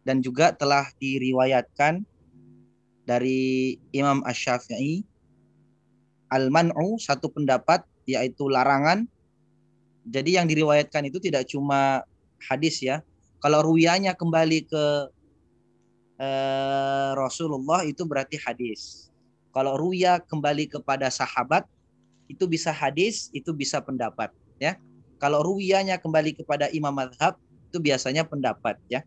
dan 0.06 0.22
juga 0.22 0.54
telah 0.54 0.88
diriwayatkan 1.02 2.06
dari 3.04 3.76
Imam 3.92 4.24
Asy-Syafi'i 4.24 5.04
al-man'u 6.32 6.96
satu 7.02 7.28
pendapat 7.34 7.84
yaitu 8.08 8.48
larangan. 8.48 9.10
Jadi 10.08 10.36
yang 10.36 10.48
diriwayatkan 10.48 11.08
itu 11.08 11.20
tidak 11.20 11.48
cuma 11.48 12.04
hadis 12.44 12.80
ya. 12.84 13.00
Kalau 13.40 13.64
ruwiyahnya 13.64 14.16
kembali 14.16 14.68
ke 14.68 14.86
eh, 16.20 17.12
Rasulullah 17.16 17.84
itu 17.88 18.04
berarti 18.04 18.40
hadis. 18.40 19.12
Kalau 19.54 19.78
ruya 19.78 20.18
kembali 20.18 20.66
kepada 20.66 21.14
sahabat 21.14 21.68
itu 22.34 22.50
bisa 22.50 22.74
hadis, 22.74 23.30
itu 23.30 23.54
bisa 23.54 23.78
pendapat 23.80 24.34
ya. 24.58 24.76
Kalau 25.22 25.46
ruwiyahnya 25.46 26.02
kembali 26.02 26.36
kepada 26.42 26.68
imam 26.74 26.92
madhab 26.92 27.38
itu 27.70 27.78
biasanya 27.80 28.26
pendapat 28.26 28.76
ya. 28.90 29.06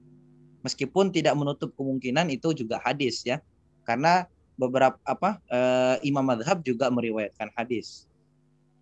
Meskipun 0.63 1.11
tidak 1.11 1.35
menutup 1.35 1.75
kemungkinan 1.75 2.31
itu 2.33 2.55
juga 2.55 2.79
hadis 2.81 3.27
ya. 3.27 3.43
Karena 3.83 4.25
beberapa 4.57 4.97
apa 5.05 5.43
eh, 5.51 5.97
imam 6.09 6.25
madhab 6.25 6.63
juga 6.63 6.89
meriwayatkan 6.89 7.53
hadis. 7.59 8.09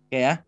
Oke 0.07 0.21
ya. 0.21 0.39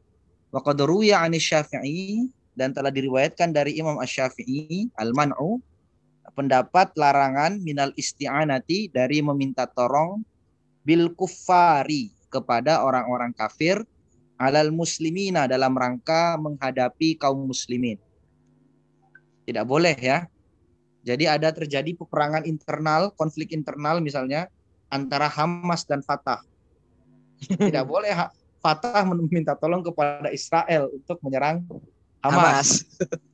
Wa 0.54 0.64
qad 0.64 0.80
ruwiya 0.80 1.28
Syafi'i 1.28 2.32
dan 2.58 2.74
telah 2.74 2.90
diriwayatkan 2.90 3.54
dari 3.54 3.78
Imam 3.78 4.02
Asy-Syafi'i 4.02 4.90
al-man'u 4.98 5.62
pendapat 6.34 6.90
larangan 6.98 7.62
minal 7.62 7.94
isti'anati 7.94 8.90
dari 8.90 9.22
meminta 9.22 9.70
tolong 9.70 10.26
bil 10.82 11.14
kuffari 11.14 12.17
kepada 12.28 12.84
orang-orang 12.84 13.32
kafir 13.32 13.84
alal 14.38 14.70
muslimina 14.70 15.50
dalam 15.50 15.74
rangka 15.74 16.38
menghadapi 16.38 17.18
kaum 17.18 17.50
muslimin. 17.50 17.98
Tidak 19.48 19.66
boleh 19.66 19.98
ya. 19.98 20.30
Jadi 21.08 21.24
ada 21.24 21.50
terjadi 21.56 21.96
peperangan 21.96 22.44
internal, 22.44 23.16
konflik 23.16 23.56
internal 23.56 24.04
misalnya 24.04 24.52
antara 24.92 25.32
Hamas 25.32 25.88
dan 25.88 26.04
Fatah. 26.04 26.44
Tidak 27.48 27.86
boleh 27.88 28.12
Fatah 28.60 29.08
meminta 29.08 29.56
tolong 29.56 29.82
kepada 29.82 30.30
Israel 30.30 30.92
untuk 30.92 31.18
menyerang 31.24 31.64
Hamas. 32.22 32.84
Hamas. 32.86 32.86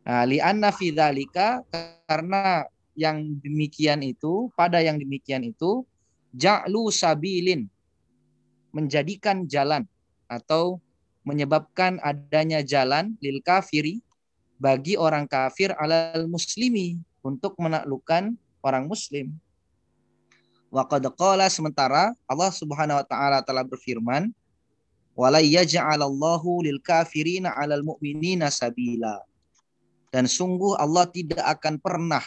Nah, 0.00 0.24
li'anna 0.26 0.72
fi 0.74 0.90
dzalika 0.90 1.62
karena 2.08 2.66
yang 2.98 3.36
demikian 3.38 4.02
itu, 4.02 4.48
pada 4.58 4.82
yang 4.82 4.98
demikian 4.98 5.44
itu 5.44 5.86
ja'lu 6.34 6.90
sabilin 6.90 7.66
menjadikan 8.70 9.46
jalan 9.50 9.86
atau 10.30 10.78
menyebabkan 11.26 11.98
adanya 12.00 12.62
jalan 12.62 13.18
lil 13.18 13.42
kafiri 13.42 14.00
bagi 14.60 14.94
orang 14.94 15.26
kafir 15.26 15.74
alal 15.76 16.28
muslimi 16.30 17.00
untuk 17.20 17.56
menaklukkan 17.58 18.36
orang 18.60 18.84
muslim. 18.86 19.32
Wa 20.70 20.86
qad 20.86 21.02
sementara 21.50 22.14
Allah 22.30 22.52
Subhanahu 22.54 23.02
wa 23.02 23.06
taala 23.06 23.42
telah 23.42 23.66
berfirman 23.66 24.30
wala 25.18 25.42
lil 25.42 26.78
kafirina 26.80 27.50
'alal 27.58 27.82
mu'minina 27.82 28.48
sabila. 28.48 29.18
Dan 30.10 30.26
sungguh 30.26 30.74
Allah 30.78 31.06
tidak 31.06 31.42
akan 31.42 31.78
pernah 31.78 32.24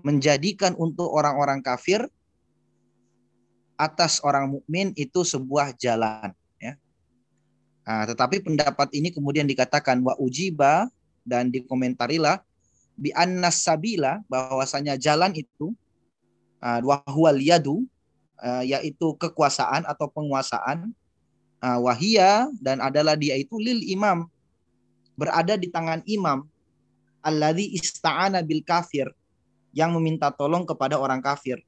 menjadikan 0.00 0.72
untuk 0.78 1.10
orang-orang 1.10 1.60
kafir 1.60 2.08
atas 3.78 4.18
orang 4.26 4.50
mukmin 4.50 4.90
itu 4.98 5.22
sebuah 5.22 5.72
jalan 5.78 6.34
ya. 6.58 6.74
Nah, 7.86 8.04
tetapi 8.10 8.42
pendapat 8.42 8.90
ini 8.92 9.14
kemudian 9.14 9.46
dikatakan 9.46 10.02
wa 10.02 10.18
ujiba 10.18 10.90
dan 11.22 11.48
dikomentarilah 11.48 12.42
bi 12.98 13.14
annas 13.14 13.62
sabila 13.62 14.18
bahwasanya 14.26 14.98
jalan 14.98 15.30
itu 15.38 15.70
uh, 16.58 16.82
wa 16.82 16.98
huwal 17.06 17.38
yadu 17.38 17.86
uh, 18.42 18.66
yaitu 18.66 19.14
kekuasaan 19.16 19.86
atau 19.86 20.10
penguasaan 20.10 20.90
uh, 21.62 21.78
wahia 21.78 22.50
dan 22.58 22.82
adalah 22.82 23.14
dia 23.14 23.38
itu 23.38 23.54
lil 23.62 23.86
imam 23.86 24.26
berada 25.14 25.54
di 25.54 25.70
tangan 25.70 26.02
imam 26.10 26.42
alladzi 27.22 27.78
ista'ana 27.78 28.42
bil 28.42 28.62
kafir 28.66 29.06
yang 29.74 29.94
meminta 29.94 30.32
tolong 30.34 30.64
kepada 30.66 30.98
orang 30.98 31.22
kafir. 31.22 31.60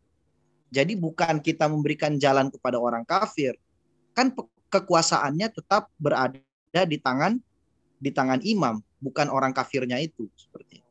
Jadi 0.70 0.94
bukan 0.94 1.42
kita 1.42 1.66
memberikan 1.66 2.14
jalan 2.14 2.46
kepada 2.46 2.78
orang 2.78 3.02
kafir, 3.02 3.58
kan 4.14 4.30
kekuasaannya 4.70 5.50
tetap 5.50 5.90
berada 5.98 6.38
di 6.86 6.98
tangan 7.02 7.42
di 8.00 8.10
tangan 8.14 8.40
imam, 8.46 8.78
bukan 9.02 9.28
orang 9.28 9.50
kafirnya 9.50 9.98
itu 9.98 10.30
seperti 10.38 10.80
itu. 10.80 10.90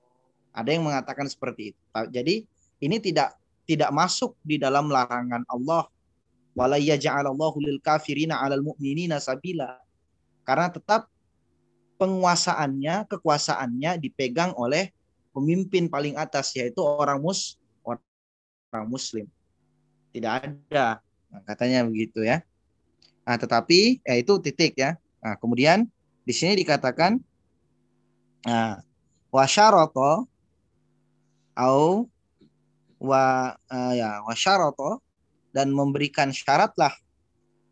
Ada 0.51 0.75
yang 0.75 0.83
mengatakan 0.83 1.25
seperti 1.31 1.73
itu. 1.73 1.81
Jadi 2.11 2.43
ini 2.83 2.97
tidak 2.99 3.39
tidak 3.63 3.89
masuk 3.95 4.35
di 4.43 4.59
dalam 4.59 4.91
larangan 4.91 5.47
Allah 5.47 5.87
wala 6.57 6.75
yaj'alallahu 6.75 7.63
lil 7.63 7.79
kafirina 7.79 8.43
'alal 8.43 8.61
mu'minina 8.61 9.23
sabila. 9.23 9.79
Karena 10.43 10.67
tetap 10.67 11.07
penguasaannya, 12.01 13.07
kekuasaannya 13.07 13.95
dipegang 14.01 14.51
oleh 14.59 14.91
pemimpin 15.31 15.87
paling 15.87 16.19
atas 16.19 16.51
yaitu 16.57 16.83
orang 16.83 17.21
mus 17.23 17.55
orang 17.85 18.87
muslim. 18.89 19.29
Tidak 20.09 20.31
ada. 20.31 21.01
Nah, 21.29 21.41
katanya 21.45 21.85
begitu 21.85 22.25
ya. 22.25 22.41
Nah, 23.25 23.37
tetapi 23.37 24.01
ya 24.01 24.15
itu 24.17 24.33
titik 24.41 24.73
ya. 24.73 24.97
Nah, 25.21 25.37
kemudian 25.37 25.85
di 26.25 26.33
sini 26.33 26.57
dikatakan 26.57 27.21
nah, 28.45 28.81
wasyarato 29.29 30.25
au 31.53 32.09
wa 32.99 33.53
uh, 33.69 33.93
ya 33.95 34.25
wasyarato 34.25 34.99
dan 35.53 35.71
memberikan 35.73 36.29
syaratlah 36.33 36.91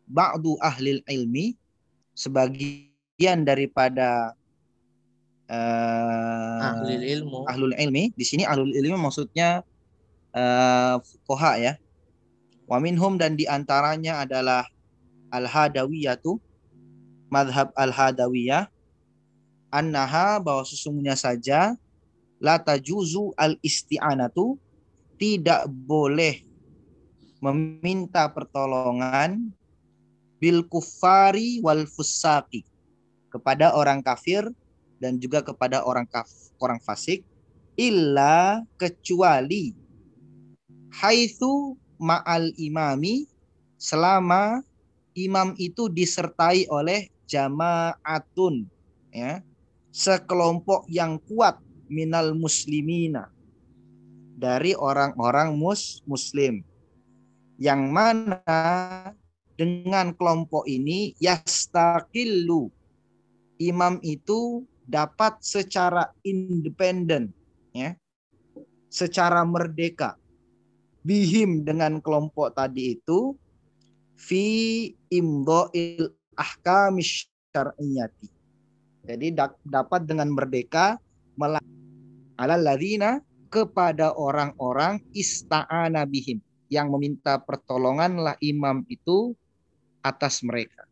ba'du 0.08 0.56
ahli 0.58 1.04
ilmi 1.04 1.54
sebagian 2.16 3.44
daripada 3.46 4.34
eh, 5.46 6.58
Ahlul 6.64 7.04
ilmu. 7.04 7.38
ahlul 7.46 7.74
ilmi 7.76 8.10
di 8.16 8.24
sini 8.24 8.42
ahlul 8.42 8.72
ilmi 8.72 8.96
maksudnya 8.98 9.62
fuqaha 11.04 11.60
ya 11.60 11.72
wa 12.68 12.76
minhum 12.78 13.16
dan 13.16 13.34
di 13.34 13.48
antaranya 13.48 14.22
adalah 14.22 14.68
al 15.32 15.48
hadawiyatu 15.48 16.36
madhab 17.32 17.72
al 17.72 17.90
hadawiyah 17.90 18.68
annaha 19.72 20.36
bahwa 20.40 20.68
sesungguhnya 20.68 21.16
saja 21.16 21.76
la 22.38 22.60
tajuzu 22.60 23.32
al 23.34 23.56
isti'anatu 23.64 24.60
tidak 25.18 25.66
boleh 25.66 26.46
meminta 27.42 28.30
pertolongan 28.30 29.50
bil 30.38 30.62
kufari 30.70 31.58
wal 31.64 31.88
fusaki 31.88 32.62
kepada 33.28 33.74
orang 33.74 34.00
kafir 34.00 34.46
dan 34.98 35.18
juga 35.18 35.42
kepada 35.42 35.86
orang 35.86 36.06
kaf, 36.06 36.30
orang 36.58 36.78
fasik 36.82 37.22
illa 37.78 38.62
kecuali 38.78 39.74
haitsu 40.98 41.78
ma'al 41.98 42.54
imami 42.56 43.26
selama 43.78 44.62
imam 45.18 45.54
itu 45.58 45.90
disertai 45.90 46.70
oleh 46.70 47.10
jamaatun 47.26 48.66
ya. 49.14 49.42
Sekelompok 49.90 50.86
yang 50.86 51.18
kuat 51.26 51.58
minal 51.90 52.36
muslimina. 52.38 53.30
Dari 54.38 54.70
orang-orang 54.78 55.58
mus 55.58 55.98
muslim. 56.06 56.62
Yang 57.58 57.82
mana 57.90 58.38
dengan 59.58 60.14
kelompok 60.14 60.62
ini 60.70 61.18
yastakillu 61.18 62.70
imam 63.58 63.98
itu 64.06 64.62
dapat 64.86 65.42
secara 65.42 66.14
independen 66.22 67.34
ya. 67.74 67.98
Secara 68.88 69.42
merdeka 69.42 70.14
bihim 71.06 71.62
dengan 71.62 72.02
kelompok 72.02 72.54
tadi 72.54 72.98
itu 72.98 73.34
fi 74.18 74.46
imdha'il 75.10 76.10
ahkam 76.34 76.98
syar'iyyati 76.98 78.28
jadi 79.06 79.26
da- 79.32 79.60
dapat 79.64 80.04
dengan 80.04 80.28
merdeka 80.34 80.98
ala 82.38 82.54
ladina 82.58 83.22
kepada 83.48 84.12
orang-orang 84.12 85.00
ista'ana 85.16 86.04
bihim 86.04 86.38
yang 86.68 86.92
meminta 86.92 87.40
pertolonganlah 87.40 88.36
imam 88.44 88.84
itu 88.92 89.32
atas 90.04 90.44
mereka. 90.44 90.84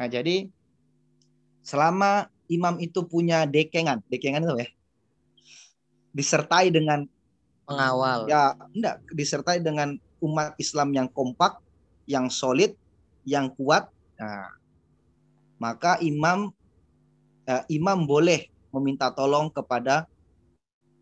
Nah, 0.00 0.08
jadi 0.08 0.48
selama 1.60 2.26
imam 2.48 2.80
itu 2.80 3.04
punya 3.04 3.44
dekengan, 3.44 4.00
dekengan 4.08 4.48
itu 4.48 4.54
ya, 4.64 4.68
disertai 6.16 6.72
dengan 6.72 7.04
Pengawal. 7.62 8.26
ya 8.26 8.58
enggak 8.74 8.96
disertai 9.14 9.62
dengan 9.62 9.94
umat 10.22 10.54
Islam 10.58 10.94
yang 10.94 11.08
kompak, 11.10 11.58
yang 12.06 12.30
solid, 12.30 12.74
yang 13.26 13.50
kuat. 13.54 13.90
Nah, 14.18 14.50
maka 15.58 15.98
imam 16.02 16.50
eh, 17.46 17.64
imam 17.70 18.06
boleh 18.06 18.50
meminta 18.74 19.10
tolong 19.14 19.50
kepada 19.50 20.06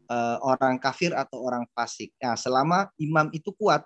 eh, 0.09 0.37
orang 0.41 0.81
kafir 0.81 1.13
atau 1.17 1.45
orang 1.45 1.65
fasik. 1.73 2.13
Nah, 2.21 2.37
selama 2.37 2.89
imam 3.01 3.29
itu 3.33 3.53
kuat. 3.57 3.85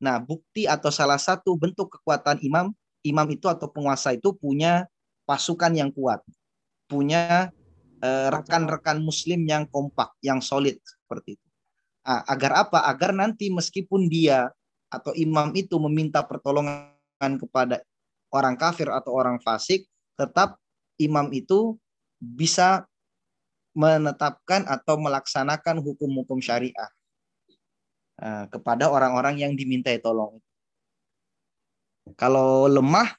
Nah, 0.00 0.16
bukti 0.16 0.64
atau 0.64 0.88
salah 0.88 1.20
satu 1.20 1.54
bentuk 1.58 2.00
kekuatan 2.00 2.40
imam, 2.40 2.72
imam 3.04 3.28
itu 3.28 3.46
atau 3.46 3.68
penguasa 3.68 4.16
itu 4.16 4.32
punya 4.32 4.88
pasukan 5.28 5.76
yang 5.76 5.90
kuat, 5.92 6.24
punya 6.88 7.52
eh, 8.00 8.28
rekan-rekan 8.32 8.98
muslim 9.04 9.44
yang 9.44 9.68
kompak, 9.68 10.14
yang 10.24 10.40
solid 10.40 10.80
seperti 10.80 11.36
itu. 11.36 11.49
Agar 12.04 12.66
apa? 12.66 12.88
Agar 12.88 13.12
nanti 13.12 13.52
meskipun 13.52 14.08
dia 14.08 14.48
atau 14.90 15.12
imam 15.14 15.52
itu 15.52 15.76
meminta 15.78 16.24
pertolongan 16.24 16.96
kepada 17.36 17.84
orang 18.32 18.56
kafir 18.56 18.88
atau 18.88 19.14
orang 19.14 19.36
fasik, 19.44 19.84
tetap 20.16 20.56
imam 20.96 21.28
itu 21.30 21.76
bisa 22.18 22.88
menetapkan 23.76 24.66
atau 24.66 24.98
melaksanakan 24.98 25.78
hukum-hukum 25.78 26.42
syariah 26.42 26.90
ah, 28.18 28.50
kepada 28.50 28.90
orang-orang 28.90 29.38
yang 29.38 29.52
dimintai 29.54 30.02
tolong. 30.02 30.42
Kalau 32.18 32.66
lemah, 32.66 33.14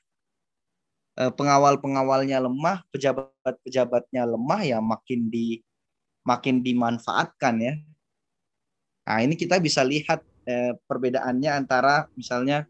eh, 1.21 1.31
pengawal-pengawalnya 1.31 2.43
lemah, 2.43 2.83
pejabat-pejabatnya 2.91 4.27
lemah, 4.27 4.61
ya 4.67 4.77
makin 4.83 5.31
di 5.31 5.63
makin 6.27 6.61
dimanfaatkan 6.61 7.55
ya 7.61 7.73
Nah, 9.01 9.17
ini 9.25 9.33
kita 9.33 9.57
bisa 9.57 9.81
lihat 9.81 10.21
eh, 10.45 10.77
perbedaannya 10.85 11.51
antara 11.51 12.05
misalnya 12.13 12.69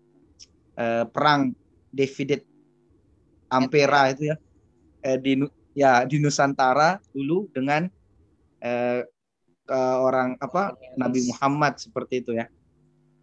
eh, 0.80 1.04
perang 1.08 1.52
David 1.92 2.44
Ampera 3.52 4.16
itu 4.16 4.32
ya 4.32 4.36
eh, 5.04 5.20
di 5.20 5.44
ya 5.76 6.08
di 6.08 6.24
Nusantara 6.24 7.04
dulu 7.12 7.52
dengan 7.52 7.88
eh, 8.64 9.04
ke 9.68 9.80
orang 9.80 10.40
apa 10.40 10.76
Nabi 10.96 11.28
Muhammad 11.28 11.80
seperti 11.80 12.24
itu 12.24 12.32
ya. 12.36 12.48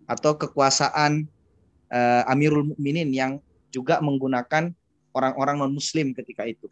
Atau 0.08 0.36
kekuasaan 0.36 1.24
eh, 1.88 2.22
Amirul 2.28 2.72
Mukminin 2.72 3.08
yang 3.12 3.40
juga 3.72 4.00
menggunakan 4.04 4.72
orang-orang 5.12 5.56
non 5.60 5.72
Muslim 5.72 6.12
ketika 6.12 6.44
itu. 6.44 6.68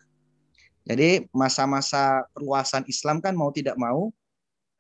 Jadi 0.87 1.27
masa-masa 1.35 2.25
perluasan 2.31 2.87
Islam 2.87 3.19
kan 3.19 3.35
mau 3.35 3.51
tidak 3.51 3.75
mau 3.75 4.13
Eh, 4.13 4.26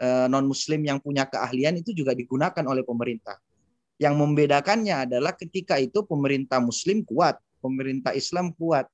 non 0.03 0.45
muslim 0.45 0.85
yang 0.85 1.01
punya 1.01 1.25
keahlian 1.25 1.81
itu 1.81 1.97
juga 1.97 2.13
digunakan 2.13 2.65
oleh 2.69 2.85
pemerintah. 2.85 3.41
Yang 3.97 4.15
membedakannya 4.21 5.09
adalah 5.09 5.33
ketika 5.33 5.81
itu 5.81 6.05
pemerintah 6.05 6.61
muslim 6.61 7.01
kuat, 7.01 7.41
pemerintah 7.65 8.13
Islam 8.13 8.53
kuat. 8.53 8.85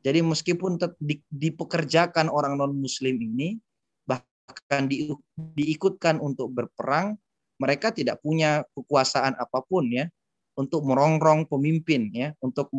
Jadi 0.00 0.24
meskipun 0.24 0.80
di, 0.96 1.20
dipekerjakan 1.28 2.32
orang 2.32 2.56
non 2.56 2.72
muslim 2.72 3.20
ini 3.20 3.60
bahkan 4.08 4.88
di, 4.88 5.12
diikutkan 5.36 6.16
untuk 6.24 6.56
berperang, 6.56 7.20
mereka 7.60 7.92
tidak 7.92 8.22
punya 8.24 8.64
kekuasaan 8.72 9.36
apa 9.36 9.60
pun 9.66 9.92
ya 9.92 10.08
untuk 10.56 10.88
merongrong 10.88 11.44
pemimpin 11.44 12.08
ya, 12.10 12.32
untuk 12.40 12.72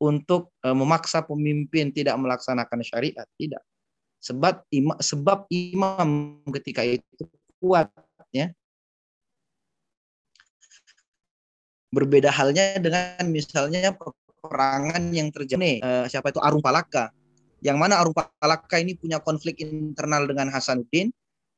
untuk 0.00 0.56
uh, 0.64 0.72
memaksa 0.72 1.20
pemimpin 1.20 1.92
tidak 1.92 2.16
melaksanakan 2.16 2.80
syariat, 2.80 3.28
tidak 3.36 3.60
sebab 4.20 4.68
imam, 4.68 4.96
sebab 5.00 5.48
imam 5.48 6.38
ketika 6.60 6.84
itu 6.84 7.24
kuat 7.58 7.88
ya. 8.30 8.52
Berbeda 11.90 12.30
halnya 12.30 12.78
dengan 12.78 13.26
misalnya 13.26 13.90
peperangan 13.96 15.10
yang 15.10 15.32
terjadi 15.34 15.82
eh, 15.82 16.04
siapa 16.06 16.30
itu? 16.30 16.38
Arum 16.38 16.62
Palaka. 16.62 17.10
Yang 17.60 17.76
mana 17.80 17.98
Arum 17.98 18.14
Palaka 18.14 18.78
ini 18.78 18.94
punya 18.94 19.18
konflik 19.18 19.58
internal 19.58 20.28
dengan 20.28 20.52
Hasanuddin. 20.54 21.10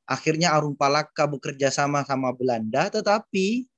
Akhirnya 0.08 0.56
Arum 0.56 0.74
Palaka 0.74 1.28
bekerja 1.28 1.68
sama 1.68 2.02
sama 2.08 2.32
Belanda 2.32 2.88
tetapi 2.88 3.68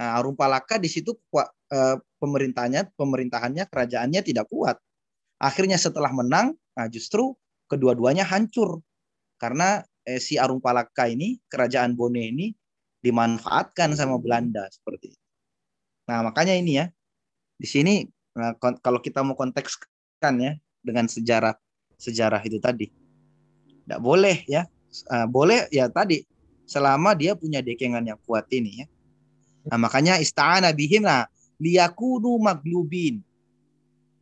nah, 0.00 0.18
Arum 0.18 0.34
Palaka 0.34 0.80
di 0.80 0.88
situ 0.88 1.12
eh, 1.36 1.96
pemerintahnya 2.22 2.88
pemerintahannya 2.96 3.68
kerajaannya 3.68 4.20
tidak 4.24 4.48
kuat. 4.48 4.80
Akhirnya 5.36 5.76
setelah 5.76 6.14
menang 6.14 6.56
nah 6.74 6.90
justru 6.90 7.36
kedua-duanya 7.70 8.24
hancur 8.26 8.80
karena 9.40 9.82
eh, 10.04 10.20
si 10.20 10.36
Arung 10.40 10.60
Palaka 10.60 11.08
ini 11.08 11.40
kerajaan 11.48 11.96
Bone 11.96 12.20
ini 12.20 12.46
dimanfaatkan 13.04 13.92
sama 13.92 14.16
Belanda 14.16 14.64
seperti 14.72 15.12
itu. 15.12 15.24
Nah 16.08 16.24
makanya 16.24 16.56
ini 16.56 16.80
ya 16.80 16.86
di 17.60 17.68
sini 17.68 17.94
nah, 18.36 18.56
kalau 18.58 19.00
kita 19.00 19.20
mau 19.24 19.36
kontekskan 19.36 20.34
ya 20.40 20.56
dengan 20.84 21.08
sejarah 21.08 21.56
sejarah 21.96 22.40
itu 22.44 22.58
tadi 22.60 22.88
tidak 23.84 24.00
boleh 24.00 24.44
ya 24.48 24.64
uh, 25.12 25.28
boleh 25.28 25.68
ya 25.68 25.88
tadi 25.92 26.24
selama 26.64 27.12
dia 27.12 27.36
punya 27.36 27.60
dekengan 27.60 28.04
yang 28.04 28.20
kuat 28.24 28.48
ini 28.52 28.84
ya. 28.84 28.86
Nah, 29.64 29.78
makanya 29.80 30.20
istana 30.20 30.72
bihim 30.72 31.04
lah 31.04 31.28
liyakunu 31.60 32.36
maglubin. 32.40 33.20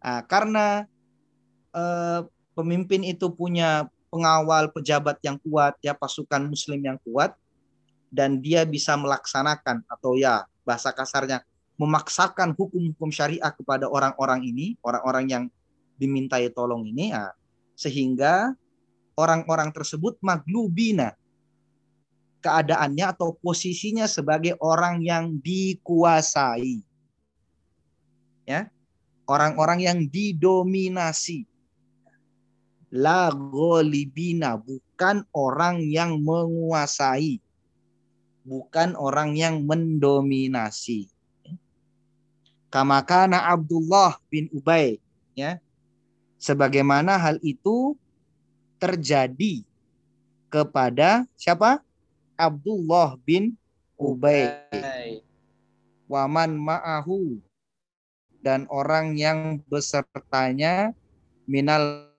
Nah, 0.03 0.23
karena 0.27 0.87
uh, 1.75 2.27
pemimpin 2.53 3.03
itu 3.05 3.29
punya 3.33 3.89
pengawal 4.13 4.69
pejabat 4.73 5.17
yang 5.25 5.41
kuat 5.41 5.77
ya 5.81 5.97
pasukan 5.97 6.45
muslim 6.45 6.81
yang 6.85 6.99
kuat 7.01 7.33
dan 8.13 8.45
dia 8.45 8.69
bisa 8.69 8.93
melaksanakan 8.97 9.81
atau 9.89 10.15
ya 10.21 10.45
bahasa 10.69 10.93
kasarnya 10.93 11.41
memaksakan 11.81 12.53
hukum-hukum 12.53 13.09
syariah 13.09 13.49
kepada 13.51 13.89
orang-orang 13.89 14.45
ini 14.45 14.77
orang-orang 14.85 15.25
yang 15.27 15.45
dimintai 15.97 16.53
tolong 16.53 16.85
ini 16.85 17.17
ya 17.17 17.33
sehingga 17.73 18.53
orang-orang 19.17 19.73
tersebut 19.73 20.21
maglubina 20.21 21.17
keadaannya 22.43 23.07
atau 23.17 23.39
posisinya 23.39 24.11
sebagai 24.11 24.59
orang 24.59 24.99
yang 24.99 25.39
dikuasai. 25.39 26.83
Ya 28.43 28.67
orang-orang 29.31 29.79
yang 29.87 29.99
didominasi 30.11 31.47
la 32.93 33.33
golibina 33.33 34.61
bukan 34.61 35.25
orang 35.33 35.81
yang 35.81 36.21
menguasai 36.21 37.41
bukan 38.43 38.99
orang 38.99 39.39
yang 39.39 39.63
mendominasi. 39.63 41.09
Kamakana 42.73 43.53
Abdullah 43.53 44.19
bin 44.29 44.51
Ubay 44.51 44.99
ya. 45.37 45.63
Sebagaimana 46.43 47.15
hal 47.21 47.39
itu 47.47 47.95
terjadi 48.83 49.63
kepada 50.51 51.23
siapa? 51.39 51.79
Abdullah 52.35 53.15
bin 53.23 53.55
Ubay. 53.95 54.67
Waman 56.11 56.59
ma'ahu 56.59 57.39
dan 58.43 58.67
orang 58.67 59.15
yang 59.15 59.63
besertanya 59.71 60.91
minal 61.47 62.12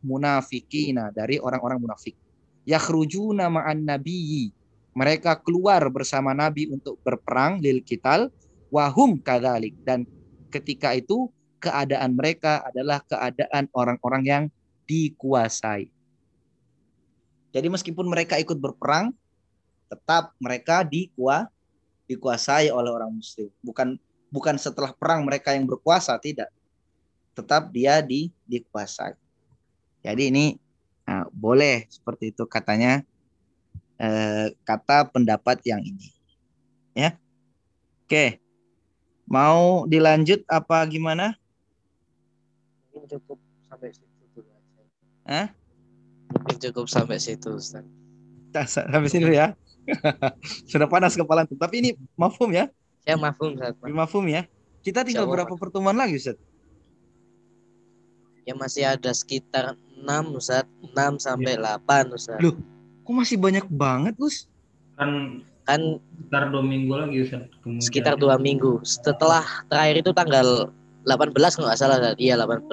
munafikina 0.00 1.10
dari 1.10 1.36
orang-orang 1.36 1.82
munafik. 1.82 2.14
Yakhrujuna 2.64 3.50
ma'an 3.50 3.84
nabiyyi. 3.84 4.54
Mereka 4.94 5.42
keluar 5.42 5.82
bersama 5.88 6.34
Nabi 6.34 6.70
untuk 6.70 6.98
berperang 7.02 7.62
lil 7.62 7.80
kital 7.82 8.28
wahum 8.70 9.18
kadalik 9.18 9.74
dan 9.82 10.06
ketika 10.50 10.94
itu 10.94 11.30
keadaan 11.60 12.16
mereka 12.16 12.64
adalah 12.64 13.04
keadaan 13.04 13.68
orang-orang 13.76 14.22
yang 14.24 14.44
dikuasai. 14.88 15.92
Jadi 17.50 17.66
meskipun 17.66 18.06
mereka 18.06 18.38
ikut 18.38 18.58
berperang, 18.58 19.14
tetap 19.90 20.34
mereka 20.38 20.86
dikua, 20.86 21.50
dikuasai 22.06 22.70
oleh 22.70 22.90
orang 22.90 23.10
muslim. 23.10 23.50
Bukan 23.62 23.98
bukan 24.30 24.56
setelah 24.58 24.94
perang 24.94 25.26
mereka 25.26 25.54
yang 25.54 25.66
berkuasa, 25.66 26.14
tidak. 26.22 26.50
Tetap 27.34 27.70
dia 27.74 27.98
di, 28.02 28.30
dikuasai. 28.46 29.14
Jadi 30.00 30.22
ini 30.32 30.44
nah, 31.04 31.28
boleh 31.30 31.84
seperti 31.92 32.32
itu 32.32 32.48
katanya 32.48 33.04
eh, 34.00 34.56
kata 34.64 35.12
pendapat 35.12 35.60
yang 35.68 35.84
ini. 35.84 36.08
Ya. 36.96 37.20
Oke. 38.08 38.40
Mau 39.30 39.86
dilanjut 39.86 40.42
apa 40.50 40.82
gimana? 40.90 41.38
Mungkin 42.90 43.06
cukup 43.06 43.38
sampai 43.70 43.94
situ 43.94 44.24
dulu 44.34 44.50
aja. 44.50 44.82
Hah? 45.30 45.46
Mungkin 46.34 46.56
cukup 46.58 46.86
sampai 46.90 47.22
situ, 47.22 47.54
Ustaz. 47.54 47.86
Sampai 48.66 49.06
sini 49.06 49.30
dulu 49.30 49.36
ya. 49.38 49.54
Sudah 50.70 50.90
panas 50.90 51.14
kepala 51.14 51.46
tuh. 51.46 51.54
Tapi 51.54 51.78
ini 51.78 51.90
mafhum 52.18 52.50
ya? 52.50 52.66
Ya 53.06 53.14
mafhum 53.14 53.54
Ustaz. 53.54 53.78
Mafhum 53.86 54.26
ya? 54.26 54.50
Kita 54.82 55.06
tinggal 55.06 55.30
Allah. 55.30 55.46
berapa 55.46 55.54
pertemuan 55.54 55.94
lagi 55.94 56.18
Ustaz? 56.18 56.38
Ya 58.42 58.58
masih 58.58 58.82
ada 58.82 59.14
sekitar 59.14 59.78
6 60.00 60.38
Ustaz. 60.38 60.64
6 60.82 61.20
sampai 61.20 61.54
8 61.60 62.16
Ustaz. 62.16 62.40
Loh. 62.40 62.56
Kok 63.04 63.14
masih 63.16 63.36
banyak 63.36 63.66
banget, 63.68 64.14
Gus? 64.16 64.48
Kan 64.96 65.42
Kan 65.70 66.02
sekitar 66.02 66.50
dua 66.50 66.62
minggu 66.66 66.92
lagi 66.98 67.16
Ustaz. 67.22 67.46
Kemungkinan. 67.62 67.86
sekitar 67.86 68.14
dua 68.18 68.36
minggu. 68.42 68.82
Setelah 68.82 69.46
terakhir 69.70 70.02
itu 70.02 70.10
tanggal 70.10 70.74
18 71.06 71.30
kalau 71.30 71.66
nggak 71.70 71.78
salah 71.78 71.96
Ustaz. 72.02 72.18
Iya 72.18 72.34
18 72.42 72.66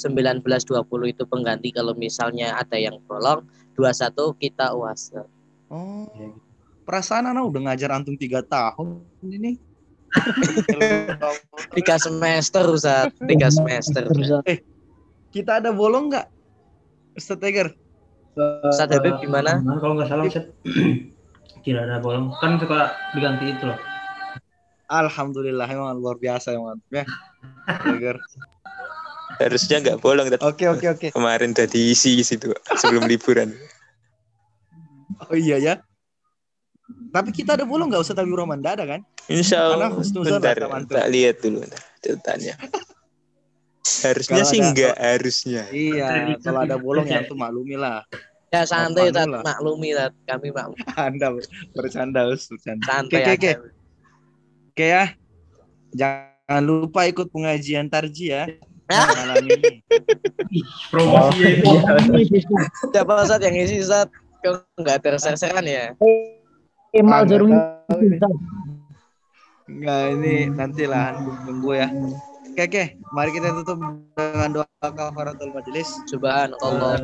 19 0.00 0.40
20 0.40 1.12
itu 1.12 1.22
pengganti 1.28 1.68
kalau 1.76 1.92
misalnya 1.92 2.56
ada 2.56 2.80
yang 2.80 2.96
bolong 3.04 3.44
21 3.76 4.40
kita 4.40 4.72
uas 4.72 5.12
Ustaz. 5.12 5.28
Oh. 5.68 6.08
Ya, 6.16 6.32
Perasaan 6.88 7.28
anak 7.28 7.44
udah 7.44 7.60
ngajar 7.70 7.92
antum 7.92 8.16
tiga 8.16 8.40
tahun 8.40 9.04
ini. 9.20 9.60
tiga 11.76 11.94
semester 12.02 12.66
Ustaz 12.66 13.14
tiga 13.30 13.46
semester 13.46 14.10
Kita 15.30 15.62
ada 15.62 15.70
bolong 15.70 16.10
nggak? 16.10 16.26
Ustaz 17.16 17.38
Tegar? 17.38 17.74
Ustaz 18.66 18.88
Habib 18.90 19.18
gimana 19.18 19.58
Nah, 19.58 19.78
kalau 19.82 19.98
nggak 19.98 20.08
salah 20.10 20.24
Ustaz. 20.26 20.46
Tidak 21.64 21.82
ada 21.84 22.00
bolong. 22.00 22.32
Kan 22.40 22.56
suka 22.56 22.94
diganti 23.12 23.52
itu 23.52 23.68
loh. 23.68 23.76
Alhamdulillah 24.90 25.68
emang 25.70 25.92
luar 26.00 26.16
biasa 26.16 26.56
emang 26.56 26.80
ya. 26.90 27.04
Tegar. 27.84 28.16
Harusnya 29.38 29.76
nggak 29.84 29.98
bolong. 30.00 30.26
Oke 30.40 30.66
oke 30.66 30.86
oke. 30.88 31.06
Kemarin 31.12 31.52
udah 31.52 31.68
diisi 31.68 32.24
situ 32.24 32.50
sebelum 32.80 33.04
liburan. 33.06 33.52
Oh 35.28 35.36
iya 35.36 35.60
ya. 35.60 35.74
Tapi 37.10 37.30
kita 37.34 37.54
ada 37.58 37.66
bolong 37.68 37.90
nggak 37.92 38.02
Ustaz 38.02 38.18
Habibur 38.18 38.42
Rahman? 38.42 38.62
Nggak 38.62 38.74
ada 38.80 38.84
kan? 38.96 39.00
Insya 39.30 39.70
Allah. 39.70 39.94
Bentar, 39.94 40.56
tak 40.88 41.06
lihat 41.12 41.38
dulu 41.42 41.62
catatannya. 42.02 42.54
Harusnya 43.80 44.36
Kalau 44.38 44.50
sih 44.50 44.58
ada- 44.60 44.68
enggak, 44.68 44.94
harusnya. 44.94 45.62
Iya, 45.68 46.08
kalau 46.38 46.60
ada 46.60 46.76
bolong 46.76 47.06
ya 47.06 47.24
antum 47.24 47.36
maklumi 47.36 47.74
lah. 47.74 48.04
ya 48.50 48.66
santai 48.66 49.08
lah. 49.30 49.40
maklumi 49.40 49.94
Ustaz 49.94 50.10
kami 50.26 50.50
mak 50.50 50.74
Anda 50.98 51.32
bercanda, 51.70 52.20
Us, 52.26 52.44
bercanda. 52.46 52.82
santai 52.82 53.22
Oke, 53.22 53.30
oke, 53.30 53.32
aja. 53.32 53.50
oke. 53.56 53.68
Oke 54.70 54.84
ya. 54.86 55.04
Jangan 55.90 56.62
lupa 56.62 57.00
ikut 57.04 57.26
pengajian 57.28 57.86
Tarji 57.86 58.30
ya. 58.30 58.44
Malam 58.86 59.46
ini. 59.46 59.80
Promosi 60.92 61.40
ini. 61.46 62.42
siapa 62.90 63.12
Ustaz 63.22 63.40
yang 63.40 63.56
isi 63.56 63.80
Ustaz 63.80 64.10
kok 64.40 64.66
nggak 64.74 64.98
terser-seran 64.98 65.62
ya 65.62 65.92
Kemal 66.90 67.22
Nggak 67.22 67.28
Jarum 67.28 67.50
tahu 67.54 67.98
ini. 68.02 68.16
Nggak, 69.70 70.02
ini 70.10 70.34
nantilah 70.50 71.06
tunggu 71.46 71.70
ya. 71.72 71.86
Oke, 72.50 72.66
oke. 72.66 72.84
Mari 73.14 73.30
kita 73.30 73.54
tutup 73.62 73.78
dengan 74.18 74.50
doa 74.50 74.66
kafaratul 74.82 75.54
majelis. 75.54 75.86
subhanallah 76.10 76.98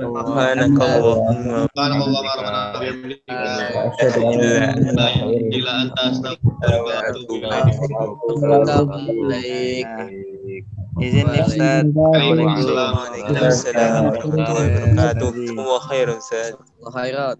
Subhanallah 8.26 8.90
izin 10.98 11.26
Ustaz. 11.30 11.86
Waalaikumsalam. 11.94 12.92
Warahmatullahi 13.30 14.66
wabarakatuh. 14.66 15.30
Wa 15.62 15.78
khairan 15.86 16.18
Ustaz. 16.18 16.58
khairat 16.90 17.38